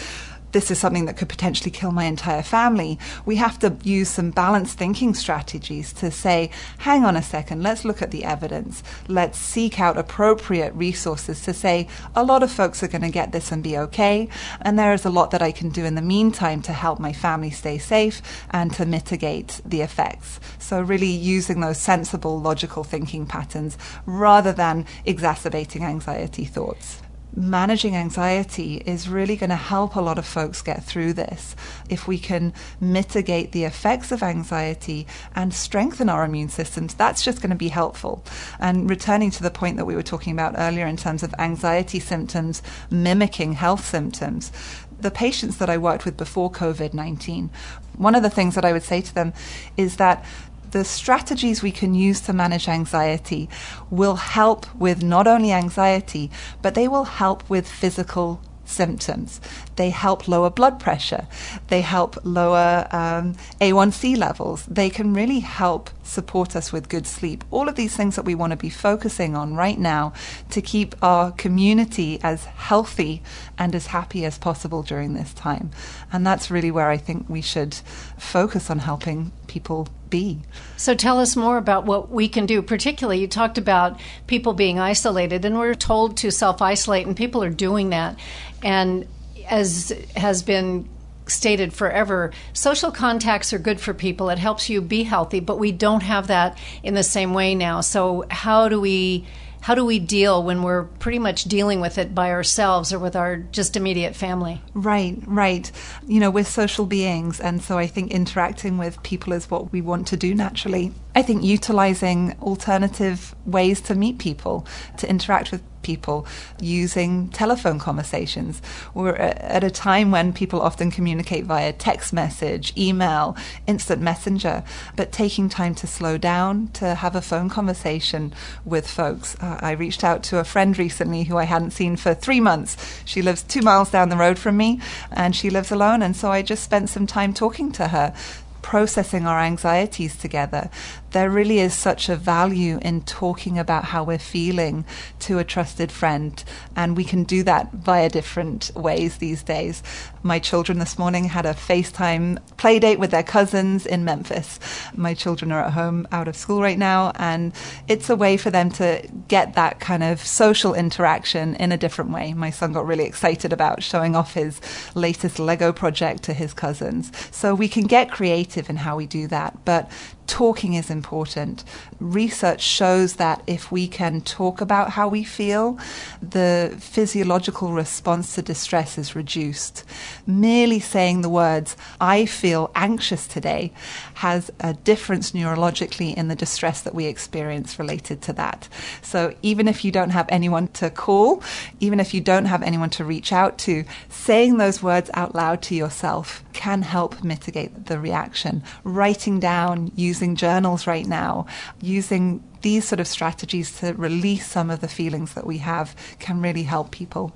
this 0.51 0.71
is 0.71 0.79
something 0.79 1.05
that 1.05 1.17
could 1.17 1.29
potentially 1.29 1.71
kill 1.71 1.91
my 1.91 2.05
entire 2.05 2.41
family. 2.41 2.99
We 3.25 3.37
have 3.37 3.59
to 3.59 3.77
use 3.83 4.09
some 4.09 4.31
balanced 4.31 4.77
thinking 4.77 5.13
strategies 5.13 5.93
to 5.93 6.11
say, 6.11 6.51
hang 6.79 7.05
on 7.05 7.15
a 7.15 7.21
second, 7.21 7.63
let's 7.63 7.85
look 7.85 8.01
at 8.01 8.11
the 8.11 8.23
evidence. 8.23 8.83
Let's 9.07 9.37
seek 9.37 9.79
out 9.79 9.97
appropriate 9.97 10.73
resources 10.73 11.41
to 11.43 11.53
say, 11.53 11.87
a 12.15 12.23
lot 12.23 12.43
of 12.43 12.51
folks 12.51 12.83
are 12.83 12.87
going 12.87 13.01
to 13.01 13.09
get 13.09 13.31
this 13.31 13.51
and 13.51 13.63
be 13.63 13.77
okay. 13.77 14.29
And 14.61 14.77
there 14.77 14.93
is 14.93 15.05
a 15.05 15.09
lot 15.09 15.31
that 15.31 15.41
I 15.41 15.51
can 15.51 15.69
do 15.69 15.85
in 15.85 15.95
the 15.95 16.01
meantime 16.01 16.61
to 16.63 16.73
help 16.73 16.99
my 16.99 17.13
family 17.13 17.51
stay 17.51 17.77
safe 17.77 18.21
and 18.51 18.73
to 18.73 18.85
mitigate 18.85 19.61
the 19.65 19.81
effects. 19.81 20.39
So, 20.59 20.81
really 20.81 21.07
using 21.07 21.59
those 21.59 21.77
sensible, 21.77 22.39
logical 22.39 22.83
thinking 22.83 23.25
patterns 23.25 23.77
rather 24.05 24.51
than 24.51 24.85
exacerbating 25.05 25.83
anxiety 25.83 26.45
thoughts 26.45 27.01
managing 27.35 27.95
anxiety 27.95 28.77
is 28.85 29.07
really 29.07 29.35
going 29.35 29.49
to 29.49 29.55
help 29.55 29.95
a 29.95 30.01
lot 30.01 30.17
of 30.17 30.25
folks 30.25 30.61
get 30.61 30.83
through 30.83 31.13
this. 31.13 31.55
If 31.89 32.07
we 32.07 32.17
can 32.17 32.53
mitigate 32.79 33.51
the 33.51 33.63
effects 33.63 34.11
of 34.11 34.23
anxiety 34.23 35.07
and 35.35 35.53
strengthen 35.53 36.09
our 36.09 36.25
immune 36.25 36.49
systems, 36.49 36.93
that's 36.93 37.23
just 37.23 37.41
going 37.41 37.51
to 37.51 37.55
be 37.55 37.69
helpful. 37.69 38.23
And 38.59 38.89
returning 38.89 39.31
to 39.31 39.43
the 39.43 39.51
point 39.51 39.77
that 39.77 39.85
we 39.85 39.95
were 39.95 40.03
talking 40.03 40.33
about 40.33 40.55
earlier 40.57 40.87
in 40.87 40.97
terms 40.97 41.23
of 41.23 41.33
anxiety 41.39 41.99
symptoms 41.99 42.61
mimicking 42.89 43.53
health 43.53 43.85
symptoms, 43.85 44.51
the 44.99 45.11
patients 45.11 45.57
that 45.57 45.69
I 45.69 45.77
worked 45.77 46.05
with 46.05 46.17
before 46.17 46.51
COVID 46.51 46.93
19, 46.93 47.49
one 47.97 48.15
of 48.15 48.23
the 48.23 48.29
things 48.29 48.55
that 48.55 48.65
I 48.65 48.71
would 48.71 48.83
say 48.83 49.01
to 49.01 49.13
them 49.13 49.33
is 49.77 49.97
that 49.97 50.23
the 50.71 50.83
strategies 50.83 51.61
we 51.61 51.71
can 51.71 51.93
use 51.93 52.21
to 52.21 52.33
manage 52.33 52.67
anxiety 52.67 53.49
will 53.89 54.15
help 54.15 54.73
with 54.75 55.03
not 55.03 55.27
only 55.27 55.51
anxiety, 55.51 56.31
but 56.61 56.75
they 56.75 56.87
will 56.87 57.05
help 57.05 57.49
with 57.49 57.67
physical 57.67 58.41
symptoms. 58.65 59.41
They 59.81 59.89
help 59.89 60.27
lower 60.27 60.51
blood 60.51 60.79
pressure. 60.79 61.25
They 61.69 61.81
help 61.81 62.19
lower 62.23 62.87
um, 62.91 63.33
A1C 63.59 64.15
levels. 64.15 64.63
They 64.67 64.91
can 64.91 65.15
really 65.15 65.39
help 65.39 65.89
support 66.03 66.55
us 66.55 66.71
with 66.71 66.87
good 66.87 67.07
sleep. 67.07 67.43
All 67.49 67.67
of 67.67 67.73
these 67.73 67.95
things 67.95 68.15
that 68.15 68.23
we 68.23 68.35
want 68.35 68.51
to 68.51 68.57
be 68.57 68.69
focusing 68.69 69.35
on 69.35 69.55
right 69.55 69.79
now 69.79 70.13
to 70.51 70.61
keep 70.61 70.93
our 71.01 71.31
community 71.31 72.19
as 72.21 72.45
healthy 72.45 73.23
and 73.57 73.73
as 73.73 73.87
happy 73.87 74.23
as 74.23 74.37
possible 74.37 74.83
during 74.83 75.15
this 75.15 75.33
time. 75.33 75.71
And 76.13 76.27
that's 76.27 76.51
really 76.51 76.69
where 76.69 76.91
I 76.91 76.97
think 76.97 77.27
we 77.27 77.41
should 77.41 77.73
focus 78.19 78.69
on 78.69 78.77
helping 78.77 79.31
people 79.47 79.87
be. 80.11 80.41
So 80.77 80.93
tell 80.93 81.19
us 81.19 81.35
more 81.35 81.57
about 81.57 81.85
what 81.85 82.11
we 82.11 82.29
can 82.29 82.45
do. 82.45 82.61
Particularly, 82.61 83.19
you 83.19 83.27
talked 83.27 83.57
about 83.57 83.99
people 84.27 84.53
being 84.53 84.77
isolated, 84.77 85.43
and 85.43 85.57
we're 85.57 85.73
told 85.73 86.17
to 86.17 86.29
self 86.29 86.61
isolate, 86.61 87.07
and 87.07 87.17
people 87.17 87.43
are 87.43 87.49
doing 87.49 87.89
that. 87.89 88.19
And 88.61 89.07
as 89.51 89.93
has 90.15 90.41
been 90.41 90.89
stated 91.27 91.73
forever, 91.73 92.31
social 92.53 92.91
contacts 92.91 93.53
are 93.53 93.59
good 93.59 93.79
for 93.79 93.93
people. 93.93 94.29
It 94.29 94.39
helps 94.39 94.69
you 94.69 94.81
be 94.81 95.03
healthy, 95.03 95.39
but 95.39 95.59
we 95.59 95.71
don't 95.71 96.01
have 96.01 96.27
that 96.27 96.57
in 96.81 96.93
the 96.93 97.03
same 97.03 97.33
way 97.33 97.53
now. 97.53 97.81
So, 97.81 98.25
how 98.29 98.69
do 98.69 98.81
we 98.81 99.27
how 99.61 99.75
do 99.75 99.85
we 99.85 99.99
deal 99.99 100.41
when 100.41 100.63
we're 100.63 100.85
pretty 100.85 101.19
much 101.19 101.43
dealing 101.43 101.81
with 101.81 101.99
it 101.99 102.15
by 102.15 102.31
ourselves 102.31 102.91
or 102.91 102.97
with 102.97 103.15
our 103.15 103.37
just 103.37 103.77
immediate 103.77 104.15
family? 104.15 104.59
Right, 104.73 105.17
right. 105.27 105.71
You 106.07 106.19
know, 106.19 106.31
we're 106.31 106.45
social 106.45 106.87
beings, 106.87 107.39
and 107.39 107.61
so 107.61 107.77
I 107.77 107.85
think 107.85 108.11
interacting 108.11 108.79
with 108.79 109.01
people 109.03 109.33
is 109.33 109.51
what 109.51 109.71
we 109.71 109.81
want 109.81 110.07
to 110.07 110.17
do 110.17 110.33
naturally. 110.33 110.91
I 111.13 111.21
think 111.21 111.43
utilizing 111.43 112.35
alternative 112.41 113.35
ways 113.45 113.81
to 113.81 113.93
meet 113.93 114.17
people, 114.17 114.65
to 114.97 115.07
interact 115.07 115.51
with 115.51 115.61
people 115.81 116.25
using 116.59 117.29
telephone 117.29 117.79
conversations. 117.79 118.61
We're 118.93 119.15
at 119.15 119.63
a 119.63 119.71
time 119.71 120.11
when 120.11 120.33
people 120.33 120.61
often 120.61 120.91
communicate 120.91 121.45
via 121.45 121.73
text 121.73 122.13
message, 122.13 122.73
email, 122.77 123.35
instant 123.67 124.01
messenger, 124.01 124.63
but 124.95 125.11
taking 125.11 125.49
time 125.49 125.75
to 125.75 125.87
slow 125.87 126.17
down, 126.17 126.67
to 126.73 126.95
have 126.95 127.15
a 127.15 127.21
phone 127.21 127.49
conversation 127.49 128.33
with 128.65 128.87
folks. 128.87 129.35
Uh, 129.41 129.59
I 129.61 129.71
reached 129.71 130.03
out 130.03 130.23
to 130.23 130.39
a 130.39 130.43
friend 130.43 130.77
recently 130.77 131.23
who 131.23 131.37
I 131.37 131.45
hadn't 131.45 131.71
seen 131.71 131.95
for 131.95 132.13
three 132.13 132.39
months. 132.39 133.01
She 133.05 133.21
lives 133.21 133.43
two 133.43 133.61
miles 133.61 133.91
down 133.91 134.09
the 134.09 134.17
road 134.17 134.39
from 134.39 134.57
me 134.57 134.79
and 135.11 135.35
she 135.35 135.49
lives 135.49 135.71
alone, 135.71 136.01
and 136.01 136.15
so 136.15 136.31
I 136.31 136.41
just 136.41 136.63
spent 136.63 136.89
some 136.89 137.07
time 137.07 137.33
talking 137.33 137.71
to 137.73 137.89
her 137.89 138.13
processing 138.61 139.25
our 139.25 139.39
anxieties 139.39 140.15
together, 140.15 140.69
there 141.11 141.29
really 141.29 141.59
is 141.59 141.73
such 141.73 142.09
a 142.09 142.15
value 142.15 142.79
in 142.81 143.01
talking 143.01 143.59
about 143.59 143.85
how 143.85 144.03
we're 144.03 144.17
feeling 144.17 144.85
to 145.19 145.39
a 145.39 145.43
trusted 145.43 145.91
friend. 145.91 146.43
And 146.75 146.95
we 146.97 147.03
can 147.03 147.23
do 147.23 147.43
that 147.43 147.71
via 147.73 148.09
different 148.09 148.71
ways 148.75 149.17
these 149.17 149.43
days. 149.43 149.83
My 150.23 150.39
children 150.39 150.79
this 150.79 150.97
morning 150.97 151.25
had 151.25 151.45
a 151.45 151.53
FaceTime 151.53 152.39
play 152.57 152.79
date 152.79 152.99
with 152.99 153.11
their 153.11 153.23
cousins 153.23 153.85
in 153.85 154.05
Memphis. 154.05 154.59
My 154.95 155.13
children 155.13 155.51
are 155.51 155.63
at 155.65 155.73
home 155.73 156.07
out 156.11 156.27
of 156.27 156.35
school 156.35 156.61
right 156.61 156.77
now, 156.77 157.11
and 157.15 157.53
it's 157.87 158.09
a 158.09 158.15
way 158.15 158.37
for 158.37 158.51
them 158.51 158.69
to 158.71 159.07
get 159.27 159.55
that 159.55 159.79
kind 159.79 160.03
of 160.03 160.25
social 160.25 160.73
interaction 160.73 161.55
in 161.55 161.71
a 161.71 161.77
different 161.77 162.11
way. 162.11 162.33
My 162.33 162.51
son 162.51 162.73
got 162.73 162.85
really 162.85 163.05
excited 163.05 163.51
about 163.51 163.83
showing 163.83 164.15
off 164.15 164.33
his 164.33 164.61
latest 164.95 165.39
Lego 165.39 165.73
project 165.73 166.23
to 166.23 166.33
his 166.33 166.53
cousins. 166.53 167.11
So 167.31 167.55
we 167.55 167.67
can 167.67 167.85
get 167.85 168.11
creative 168.11 168.69
in 168.69 168.77
how 168.77 168.95
we 168.95 169.07
do 169.07 169.27
that, 169.27 169.65
but 169.65 169.91
talking 170.31 170.75
is 170.75 170.89
important. 170.89 171.63
Research 172.01 172.61
shows 172.61 173.17
that 173.17 173.43
if 173.45 173.71
we 173.71 173.87
can 173.87 174.21
talk 174.21 174.59
about 174.59 174.89
how 174.89 175.07
we 175.07 175.23
feel, 175.23 175.77
the 176.19 176.75
physiological 176.79 177.73
response 177.73 178.33
to 178.33 178.41
distress 178.41 178.97
is 178.97 179.15
reduced. 179.15 179.83
Merely 180.25 180.79
saying 180.79 181.21
the 181.21 181.29
words, 181.29 181.77
I 181.99 182.25
feel 182.25 182.71
anxious 182.73 183.27
today, 183.27 183.71
has 184.15 184.49
a 184.59 184.73
difference 184.73 185.31
neurologically 185.31 186.15
in 186.15 186.27
the 186.27 186.35
distress 186.35 186.81
that 186.81 186.95
we 186.95 187.05
experience 187.05 187.77
related 187.77 188.23
to 188.23 188.33
that. 188.33 188.67
So 189.03 189.35
even 189.43 189.67
if 189.67 189.85
you 189.85 189.91
don't 189.91 190.09
have 190.09 190.25
anyone 190.29 190.69
to 190.69 190.89
call, 190.89 191.43
even 191.79 191.99
if 191.99 192.15
you 192.15 192.21
don't 192.21 192.45
have 192.45 192.63
anyone 192.63 192.89
to 192.91 193.05
reach 193.05 193.31
out 193.31 193.59
to, 193.59 193.85
saying 194.09 194.57
those 194.57 194.81
words 194.81 195.11
out 195.13 195.35
loud 195.35 195.61
to 195.61 195.75
yourself 195.75 196.43
can 196.53 196.81
help 196.81 197.23
mitigate 197.23 197.85
the 197.85 197.99
reaction. 197.99 198.63
Writing 198.83 199.39
down, 199.39 199.91
using 199.95 200.35
journals 200.35 200.87
right 200.87 201.05
now, 201.05 201.45
using 201.91 202.43
these 202.61 202.87
sort 202.87 202.99
of 202.99 203.07
strategies 203.07 203.79
to 203.79 203.93
release 203.93 204.47
some 204.47 204.69
of 204.69 204.81
the 204.81 204.87
feelings 204.87 205.33
that 205.33 205.45
we 205.45 205.59
have 205.59 205.95
can 206.19 206.41
really 206.41 206.63
help 206.63 206.91
people. 206.91 207.33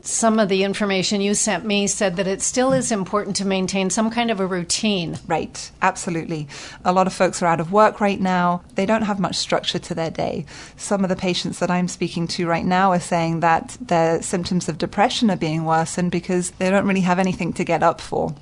Some 0.00 0.38
of 0.38 0.48
the 0.48 0.62
information 0.62 1.20
you 1.20 1.34
sent 1.34 1.64
me 1.64 1.86
said 1.86 2.16
that 2.16 2.26
it 2.26 2.40
still 2.40 2.72
is 2.72 2.92
important 2.92 3.36
to 3.36 3.44
maintain 3.44 3.90
some 3.90 4.10
kind 4.10 4.30
of 4.30 4.38
a 4.38 4.46
routine. 4.46 5.18
Right, 5.26 5.70
absolutely. 5.82 6.46
A 6.84 6.92
lot 6.92 7.06
of 7.06 7.12
folks 7.12 7.42
are 7.42 7.46
out 7.46 7.60
of 7.60 7.72
work 7.72 8.00
right 8.00 8.20
now. 8.20 8.62
They 8.74 8.86
don't 8.86 9.02
have 9.02 9.18
much 9.18 9.36
structure 9.36 9.78
to 9.80 9.94
their 9.94 10.10
day. 10.10 10.46
Some 10.76 11.02
of 11.02 11.08
the 11.08 11.16
patients 11.16 11.58
that 11.58 11.70
I'm 11.70 11.88
speaking 11.88 12.28
to 12.28 12.46
right 12.46 12.64
now 12.64 12.92
are 12.92 13.00
saying 13.00 13.40
that 13.40 13.76
their 13.80 14.22
symptoms 14.22 14.68
of 14.68 14.78
depression 14.78 15.30
are 15.30 15.36
being 15.36 15.64
worsened 15.64 16.12
because 16.12 16.52
they 16.52 16.70
don't 16.70 16.86
really 16.86 17.00
have 17.00 17.18
anything 17.18 17.52
to 17.54 17.64
get 17.64 17.82
up 17.82 18.00
for 18.00 18.34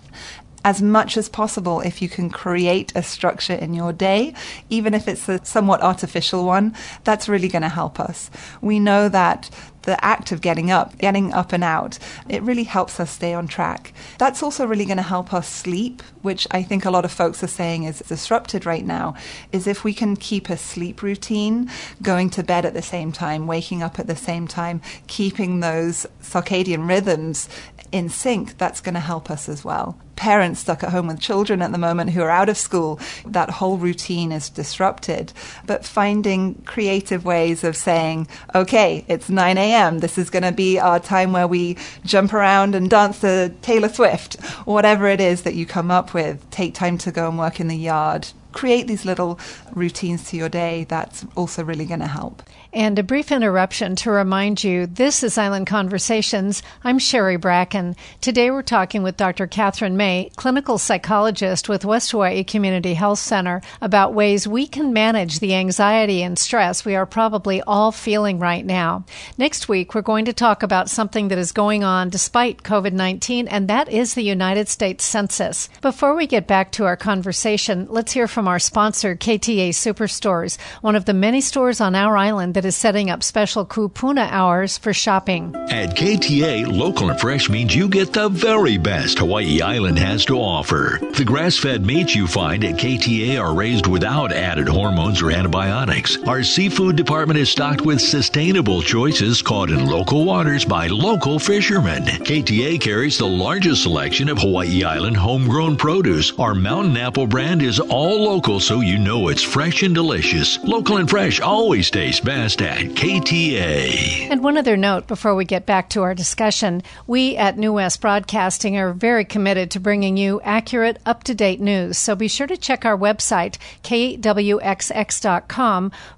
as 0.66 0.82
much 0.82 1.16
as 1.16 1.28
possible 1.28 1.80
if 1.80 2.02
you 2.02 2.08
can 2.08 2.28
create 2.28 2.92
a 2.96 3.02
structure 3.02 3.52
in 3.52 3.72
your 3.72 3.92
day, 3.92 4.34
even 4.68 4.94
if 4.94 5.06
it's 5.06 5.28
a 5.28 5.42
somewhat 5.44 5.80
artificial 5.80 6.44
one, 6.44 6.74
that's 7.04 7.28
really 7.28 7.46
going 7.46 7.62
to 7.62 7.68
help 7.68 8.00
us. 8.00 8.28
We 8.60 8.80
know 8.80 9.08
that 9.08 9.48
the 9.86 10.04
act 10.04 10.32
of 10.32 10.40
getting 10.40 10.72
up, 10.72 10.98
getting 10.98 11.32
up 11.32 11.52
and 11.52 11.62
out, 11.62 12.00
it 12.28 12.42
really 12.42 12.64
helps 12.64 12.98
us 12.98 13.12
stay 13.12 13.32
on 13.32 13.46
track. 13.46 13.92
That's 14.18 14.42
also 14.42 14.66
really 14.66 14.84
going 14.84 14.96
to 14.96 15.02
help 15.04 15.32
us 15.32 15.48
sleep, 15.48 16.02
which 16.22 16.48
I 16.50 16.64
think 16.64 16.84
a 16.84 16.90
lot 16.90 17.04
of 17.04 17.12
folks 17.12 17.44
are 17.44 17.46
saying 17.46 17.84
is 17.84 18.00
disrupted 18.00 18.66
right 18.66 18.84
now, 18.84 19.14
is 19.52 19.68
if 19.68 19.84
we 19.84 19.94
can 19.94 20.16
keep 20.16 20.50
a 20.50 20.56
sleep 20.56 21.02
routine, 21.02 21.70
going 22.02 22.30
to 22.30 22.42
bed 22.42 22.66
at 22.66 22.74
the 22.74 22.82
same 22.82 23.12
time, 23.12 23.46
waking 23.46 23.84
up 23.84 24.00
at 24.00 24.08
the 24.08 24.16
same 24.16 24.48
time, 24.48 24.82
keeping 25.06 25.60
those 25.60 26.04
circadian 26.20 26.88
rhythms 26.88 27.48
in 27.96 28.08
sync, 28.08 28.58
that's 28.58 28.80
going 28.80 28.94
to 28.94 29.00
help 29.00 29.30
us 29.30 29.48
as 29.48 29.64
well. 29.64 29.98
Parents 30.14 30.60
stuck 30.60 30.82
at 30.82 30.90
home 30.90 31.08
with 31.08 31.20
children 31.20 31.60
at 31.60 31.72
the 31.72 31.78
moment 31.78 32.10
who 32.10 32.22
are 32.22 32.30
out 32.30 32.48
of 32.48 32.56
school, 32.56 32.98
that 33.26 33.50
whole 33.50 33.76
routine 33.76 34.32
is 34.32 34.48
disrupted. 34.48 35.32
But 35.66 35.84
finding 35.84 36.54
creative 36.62 37.24
ways 37.24 37.64
of 37.64 37.76
saying, 37.76 38.28
okay, 38.54 39.04
it's 39.08 39.28
9 39.28 39.58
a.m., 39.58 39.98
this 39.98 40.16
is 40.16 40.30
going 40.30 40.42
to 40.42 40.52
be 40.52 40.78
our 40.78 41.00
time 41.00 41.32
where 41.32 41.46
we 41.46 41.76
jump 42.04 42.32
around 42.32 42.74
and 42.74 42.88
dance 42.88 43.20
to 43.20 43.52
Taylor 43.60 43.90
Swift, 43.90 44.40
whatever 44.64 45.06
it 45.06 45.20
is 45.20 45.42
that 45.42 45.54
you 45.54 45.66
come 45.66 45.90
up 45.90 46.14
with, 46.14 46.48
take 46.50 46.74
time 46.74 46.96
to 46.98 47.12
go 47.12 47.28
and 47.28 47.38
work 47.38 47.60
in 47.60 47.68
the 47.68 47.76
yard, 47.76 48.28
create 48.56 48.86
these 48.86 49.04
little 49.04 49.38
routines 49.74 50.30
to 50.30 50.36
your 50.36 50.48
day, 50.48 50.86
that's 50.88 51.26
also 51.36 51.62
really 51.62 51.84
going 51.84 52.00
to 52.00 52.06
help. 52.06 52.42
And 52.72 52.98
a 52.98 53.02
brief 53.02 53.30
interruption 53.30 53.96
to 53.96 54.10
remind 54.10 54.64
you 54.64 54.86
this 54.86 55.22
is 55.22 55.38
Island 55.38 55.66
Conversations. 55.66 56.62
I'm 56.82 56.98
Sherry 56.98 57.36
Bracken. 57.36 57.96
Today 58.20 58.50
we're 58.50 58.62
talking 58.62 59.02
with 59.02 59.16
Dr. 59.16 59.46
Katherine 59.46 59.96
May, 59.96 60.30
clinical 60.36 60.78
psychologist 60.78 61.68
with 61.68 61.84
West 61.84 62.10
Hawaii 62.10 62.44
Community 62.44 62.94
Health 62.94 63.18
Center, 63.18 63.62
about 63.80 64.14
ways 64.14 64.48
we 64.48 64.66
can 64.66 64.92
manage 64.92 65.38
the 65.38 65.54
anxiety 65.54 66.22
and 66.22 66.38
stress 66.38 66.84
we 66.84 66.96
are 66.96 67.06
probably 67.06 67.62
all 67.62 67.92
feeling 67.92 68.38
right 68.38 68.64
now. 68.64 69.04
Next 69.38 69.68
week, 69.68 69.94
we're 69.94 70.02
going 70.02 70.24
to 70.26 70.32
talk 70.32 70.62
about 70.62 70.90
something 70.90 71.28
that 71.28 71.38
is 71.38 71.52
going 71.52 71.84
on 71.84 72.08
despite 72.08 72.62
COVID 72.62 72.92
19, 72.92 73.48
and 73.48 73.68
that 73.68 73.88
is 73.90 74.14
the 74.14 74.22
United 74.22 74.68
States 74.68 75.04
Census. 75.04 75.68
Before 75.82 76.14
we 76.14 76.26
get 76.26 76.46
back 76.46 76.72
to 76.72 76.84
our 76.84 76.96
conversation, 76.96 77.86
let's 77.90 78.12
hear 78.12 78.28
from 78.28 78.45
our 78.46 78.58
sponsor, 78.58 79.14
KTA 79.16 79.70
Superstores, 79.70 80.58
one 80.80 80.96
of 80.96 81.04
the 81.04 81.14
many 81.14 81.40
stores 81.40 81.80
on 81.80 81.94
our 81.94 82.16
island 82.16 82.54
that 82.54 82.64
is 82.64 82.76
setting 82.76 83.10
up 83.10 83.22
special 83.22 83.64
kupuna 83.64 84.28
hours 84.30 84.78
for 84.78 84.92
shopping. 84.92 85.54
At 85.70 85.96
KTA, 85.96 86.66
local 86.70 87.10
and 87.10 87.20
fresh 87.20 87.48
means 87.48 87.74
you 87.74 87.88
get 87.88 88.12
the 88.12 88.28
very 88.28 88.78
best 88.78 89.18
Hawaii 89.18 89.60
Island 89.60 89.98
has 89.98 90.24
to 90.26 90.38
offer. 90.38 90.98
The 91.16 91.24
grass 91.24 91.56
fed 91.56 91.84
meats 91.84 92.14
you 92.14 92.26
find 92.26 92.64
at 92.64 92.76
KTA 92.76 93.40
are 93.40 93.54
raised 93.54 93.86
without 93.86 94.32
added 94.32 94.68
hormones 94.68 95.22
or 95.22 95.30
antibiotics. 95.30 96.16
Our 96.26 96.42
seafood 96.42 96.96
department 96.96 97.38
is 97.38 97.50
stocked 97.50 97.82
with 97.82 98.00
sustainable 98.00 98.82
choices 98.82 99.42
caught 99.42 99.70
in 99.70 99.86
local 99.86 100.24
waters 100.24 100.64
by 100.64 100.86
local 100.88 101.38
fishermen. 101.38 102.04
KTA 102.04 102.80
carries 102.80 103.18
the 103.18 103.26
largest 103.26 103.82
selection 103.82 104.28
of 104.28 104.38
Hawaii 104.38 104.84
Island 104.84 105.16
homegrown 105.16 105.76
produce. 105.76 106.32
Our 106.38 106.54
mountain 106.54 106.96
apple 106.96 107.26
brand 107.26 107.62
is 107.62 107.80
all 107.80 108.28
local 108.36 108.60
so 108.60 108.82
you 108.82 108.98
know 108.98 109.28
it's 109.28 109.42
fresh 109.42 109.82
and 109.82 109.94
delicious. 109.94 110.62
Local 110.62 110.98
and 110.98 111.08
fresh 111.08 111.40
always 111.40 111.90
tastes 111.90 112.20
best 112.20 112.60
at 112.60 112.84
KTA. 112.88 114.28
And 114.30 114.44
one 114.44 114.58
other 114.58 114.76
note 114.76 115.06
before 115.06 115.34
we 115.34 115.46
get 115.46 115.64
back 115.64 115.88
to 115.90 116.02
our 116.02 116.14
discussion 116.14 116.82
we 117.06 117.34
at 117.38 117.56
New 117.56 117.72
West 117.72 118.02
Broadcasting 118.02 118.76
are 118.76 118.92
very 118.92 119.24
committed 119.24 119.70
to 119.70 119.80
bringing 119.80 120.18
you 120.18 120.42
accurate, 120.42 120.98
up 121.06 121.24
to 121.24 121.34
date 121.34 121.62
news. 121.62 121.96
So 121.96 122.14
be 122.14 122.28
sure 122.28 122.46
to 122.46 122.58
check 122.58 122.84
our 122.84 122.98
website, 122.98 123.56
kwxx.com, 123.82 124.32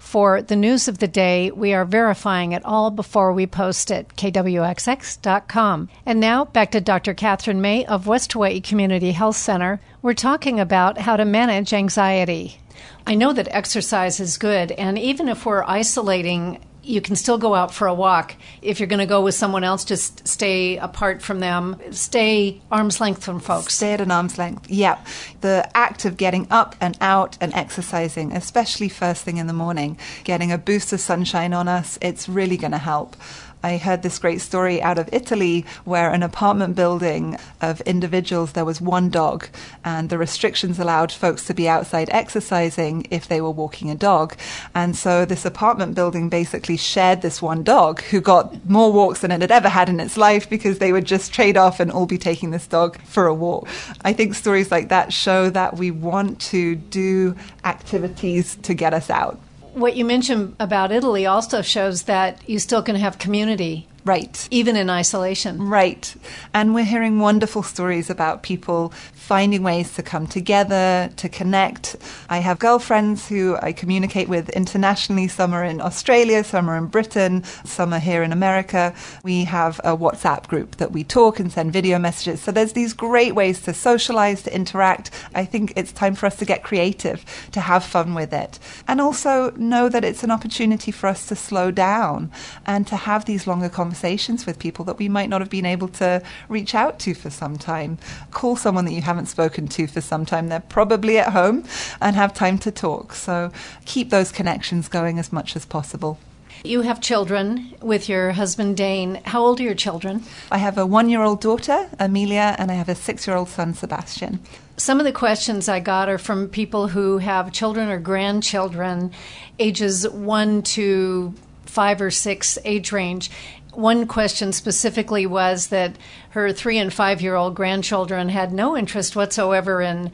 for 0.00 0.42
the 0.42 0.56
news 0.56 0.88
of 0.88 0.98
the 0.98 1.06
day. 1.06 1.52
We 1.52 1.72
are 1.72 1.84
verifying 1.84 2.50
it 2.50 2.64
all 2.64 2.90
before 2.90 3.32
we 3.32 3.46
post 3.46 3.92
it, 3.92 4.08
kwxx.com. 4.16 5.88
And 6.04 6.18
now 6.18 6.46
back 6.46 6.72
to 6.72 6.80
Dr. 6.80 7.14
Katherine 7.14 7.60
May 7.60 7.84
of 7.84 8.08
West 8.08 8.32
Hawaii 8.32 8.60
Community 8.60 9.12
Health 9.12 9.36
Center. 9.36 9.78
We're 10.00 10.14
talking 10.14 10.60
about 10.60 10.98
how 10.98 11.16
to 11.16 11.24
manage 11.24 11.72
anxiety. 11.72 12.60
I 13.04 13.16
know 13.16 13.32
that 13.32 13.48
exercise 13.50 14.20
is 14.20 14.38
good, 14.38 14.70
and 14.70 14.96
even 14.96 15.28
if 15.28 15.44
we're 15.44 15.64
isolating, 15.64 16.64
you 16.84 17.00
can 17.00 17.16
still 17.16 17.36
go 17.36 17.52
out 17.52 17.74
for 17.74 17.88
a 17.88 17.94
walk. 17.94 18.36
If 18.62 18.78
you're 18.78 18.86
going 18.86 19.00
to 19.00 19.06
go 19.06 19.22
with 19.22 19.34
someone 19.34 19.64
else, 19.64 19.84
just 19.84 20.28
stay 20.28 20.76
apart 20.76 21.20
from 21.20 21.40
them. 21.40 21.80
Stay 21.90 22.60
arm's 22.70 23.00
length 23.00 23.24
from 23.24 23.40
folks. 23.40 23.74
Stay 23.74 23.92
at 23.92 24.00
an 24.00 24.12
arm's 24.12 24.38
length. 24.38 24.70
Yeah. 24.70 24.98
The 25.40 25.68
act 25.76 26.04
of 26.04 26.16
getting 26.16 26.46
up 26.48 26.76
and 26.80 26.96
out 27.00 27.36
and 27.40 27.52
exercising, 27.54 28.32
especially 28.32 28.88
first 28.88 29.24
thing 29.24 29.38
in 29.38 29.48
the 29.48 29.52
morning, 29.52 29.98
getting 30.22 30.52
a 30.52 30.58
boost 30.58 30.92
of 30.92 31.00
sunshine 31.00 31.52
on 31.52 31.66
us, 31.66 31.98
it's 32.00 32.28
really 32.28 32.56
going 32.56 32.70
to 32.70 32.78
help. 32.78 33.16
I 33.62 33.76
heard 33.76 34.02
this 34.02 34.18
great 34.18 34.40
story 34.40 34.80
out 34.80 34.98
of 34.98 35.08
Italy 35.12 35.66
where 35.84 36.10
an 36.10 36.22
apartment 36.22 36.76
building 36.76 37.36
of 37.60 37.80
individuals, 37.82 38.52
there 38.52 38.64
was 38.64 38.80
one 38.80 39.10
dog, 39.10 39.48
and 39.84 40.10
the 40.10 40.18
restrictions 40.18 40.78
allowed 40.78 41.10
folks 41.10 41.44
to 41.46 41.54
be 41.54 41.68
outside 41.68 42.08
exercising 42.10 43.06
if 43.10 43.26
they 43.26 43.40
were 43.40 43.50
walking 43.50 43.90
a 43.90 43.94
dog. 43.94 44.36
And 44.74 44.96
so 44.96 45.24
this 45.24 45.44
apartment 45.44 45.94
building 45.94 46.28
basically 46.28 46.76
shared 46.76 47.22
this 47.22 47.42
one 47.42 47.64
dog 47.64 48.00
who 48.02 48.20
got 48.20 48.68
more 48.68 48.92
walks 48.92 49.20
than 49.20 49.32
it 49.32 49.40
had 49.40 49.50
ever 49.50 49.68
had 49.68 49.88
in 49.88 49.98
its 49.98 50.16
life 50.16 50.48
because 50.48 50.78
they 50.78 50.92
would 50.92 51.04
just 51.04 51.32
trade 51.32 51.56
off 51.56 51.80
and 51.80 51.90
all 51.90 52.06
be 52.06 52.18
taking 52.18 52.50
this 52.50 52.66
dog 52.66 53.00
for 53.02 53.26
a 53.26 53.34
walk. 53.34 53.68
I 54.02 54.12
think 54.12 54.34
stories 54.34 54.70
like 54.70 54.88
that 54.90 55.12
show 55.12 55.50
that 55.50 55.76
we 55.76 55.90
want 55.90 56.40
to 56.42 56.76
do 56.76 57.34
activities 57.64 58.56
to 58.62 58.74
get 58.74 58.94
us 58.94 59.10
out 59.10 59.40
what 59.80 59.96
you 59.96 60.04
mentioned 60.04 60.56
about 60.58 60.92
Italy 60.92 61.26
also 61.26 61.62
shows 61.62 62.04
that 62.04 62.48
you 62.48 62.58
still 62.58 62.82
can 62.82 62.96
have 62.96 63.18
community 63.18 63.88
Right. 64.08 64.48
Even 64.50 64.74
in 64.74 64.88
isolation. 64.88 65.68
Right. 65.68 66.14
And 66.54 66.74
we're 66.74 66.86
hearing 66.86 67.18
wonderful 67.18 67.62
stories 67.62 68.08
about 68.08 68.42
people 68.42 68.88
finding 69.12 69.62
ways 69.62 69.94
to 69.96 70.02
come 70.02 70.26
together, 70.26 71.10
to 71.16 71.28
connect. 71.28 71.94
I 72.30 72.38
have 72.38 72.58
girlfriends 72.58 73.28
who 73.28 73.58
I 73.60 73.72
communicate 73.72 74.30
with 74.30 74.48
internationally. 74.48 75.28
Some 75.28 75.52
are 75.52 75.62
in 75.62 75.82
Australia, 75.82 76.42
some 76.42 76.70
are 76.70 76.78
in 76.78 76.86
Britain, 76.86 77.44
some 77.66 77.92
are 77.92 77.98
here 77.98 78.22
in 78.22 78.32
America. 78.32 78.94
We 79.22 79.44
have 79.44 79.78
a 79.84 79.94
WhatsApp 79.94 80.46
group 80.46 80.76
that 80.76 80.90
we 80.90 81.04
talk 81.04 81.38
and 81.38 81.52
send 81.52 81.74
video 81.74 81.98
messages. 81.98 82.40
So 82.40 82.50
there's 82.50 82.72
these 82.72 82.94
great 82.94 83.34
ways 83.34 83.60
to 83.64 83.74
socialize, 83.74 84.42
to 84.44 84.54
interact. 84.54 85.10
I 85.34 85.44
think 85.44 85.74
it's 85.76 85.92
time 85.92 86.14
for 86.14 86.24
us 86.24 86.36
to 86.36 86.46
get 86.46 86.62
creative, 86.62 87.26
to 87.52 87.60
have 87.60 87.84
fun 87.84 88.14
with 88.14 88.32
it. 88.32 88.58
And 88.88 89.02
also 89.02 89.50
know 89.50 89.90
that 89.90 90.02
it's 90.02 90.24
an 90.24 90.30
opportunity 90.30 90.92
for 90.92 91.08
us 91.08 91.26
to 91.26 91.36
slow 91.36 91.70
down 91.70 92.30
and 92.64 92.86
to 92.86 92.96
have 92.96 93.26
these 93.26 93.46
longer 93.46 93.68
conversations 93.68 93.97
conversations 93.98 94.46
with 94.46 94.60
people 94.60 94.84
that 94.84 94.96
we 94.96 95.08
might 95.08 95.28
not 95.28 95.40
have 95.40 95.50
been 95.50 95.66
able 95.66 95.88
to 95.88 96.22
reach 96.48 96.72
out 96.72 97.00
to 97.00 97.14
for 97.14 97.30
some 97.30 97.58
time. 97.58 97.98
Call 98.30 98.54
someone 98.54 98.84
that 98.84 98.92
you 98.92 99.02
haven't 99.02 99.26
spoken 99.26 99.66
to 99.66 99.88
for 99.88 100.00
some 100.00 100.24
time. 100.24 100.48
They're 100.48 100.60
probably 100.60 101.18
at 101.18 101.32
home 101.32 101.64
and 102.00 102.14
have 102.14 102.32
time 102.32 102.58
to 102.58 102.70
talk. 102.70 103.12
So 103.12 103.50
keep 103.86 104.10
those 104.10 104.30
connections 104.30 104.88
going 104.88 105.18
as 105.18 105.32
much 105.32 105.56
as 105.56 105.66
possible. 105.66 106.16
You 106.62 106.82
have 106.82 107.00
children 107.00 107.74
with 107.82 108.08
your 108.08 108.32
husband 108.32 108.76
Dane. 108.76 109.20
How 109.24 109.42
old 109.42 109.58
are 109.58 109.64
your 109.64 109.74
children? 109.74 110.22
I 110.52 110.58
have 110.58 110.78
a 110.78 110.86
one 110.86 111.08
year 111.08 111.22
old 111.22 111.40
daughter, 111.40 111.88
Amelia, 111.98 112.54
and 112.56 112.70
I 112.70 112.74
have 112.74 112.88
a 112.88 112.94
six 112.94 113.26
year 113.26 113.36
old 113.36 113.48
son, 113.48 113.74
Sebastian. 113.74 114.38
Some 114.76 115.00
of 115.00 115.04
the 115.04 115.12
questions 115.12 115.68
I 115.68 115.80
got 115.80 116.08
are 116.08 116.18
from 116.18 116.48
people 116.48 116.86
who 116.88 117.18
have 117.18 117.52
children 117.52 117.88
or 117.88 117.98
grandchildren, 117.98 119.10
ages 119.58 120.08
one 120.08 120.62
to 120.74 121.34
five 121.68 122.00
or 122.00 122.10
six 122.10 122.58
age 122.64 122.92
range 122.92 123.30
one 123.78 124.08
question 124.08 124.52
specifically 124.52 125.24
was 125.24 125.68
that 125.68 125.94
her 126.30 126.52
three 126.52 126.78
and 126.78 126.92
five 126.92 127.22
year 127.22 127.36
old 127.36 127.54
grandchildren 127.54 128.28
had 128.28 128.52
no 128.52 128.76
interest 128.76 129.14
whatsoever 129.14 129.80
in 129.80 130.10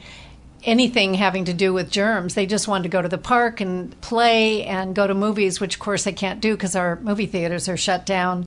anything 0.64 1.14
having 1.14 1.46
to 1.46 1.54
do 1.54 1.72
with 1.72 1.90
germs. 1.90 2.34
They 2.34 2.44
just 2.44 2.68
wanted 2.68 2.82
to 2.84 2.88
go 2.90 3.00
to 3.00 3.08
the 3.08 3.16
park 3.16 3.62
and 3.62 3.98
play 4.02 4.64
and 4.64 4.94
go 4.94 5.06
to 5.06 5.14
movies, 5.14 5.60
which 5.60 5.76
of 5.76 5.80
course 5.80 6.04
they 6.04 6.12
can't 6.12 6.42
do 6.42 6.54
because 6.54 6.76
our 6.76 6.96
movie 7.00 7.24
theaters 7.24 7.66
are 7.66 7.76
shut 7.76 8.04
down 8.04 8.44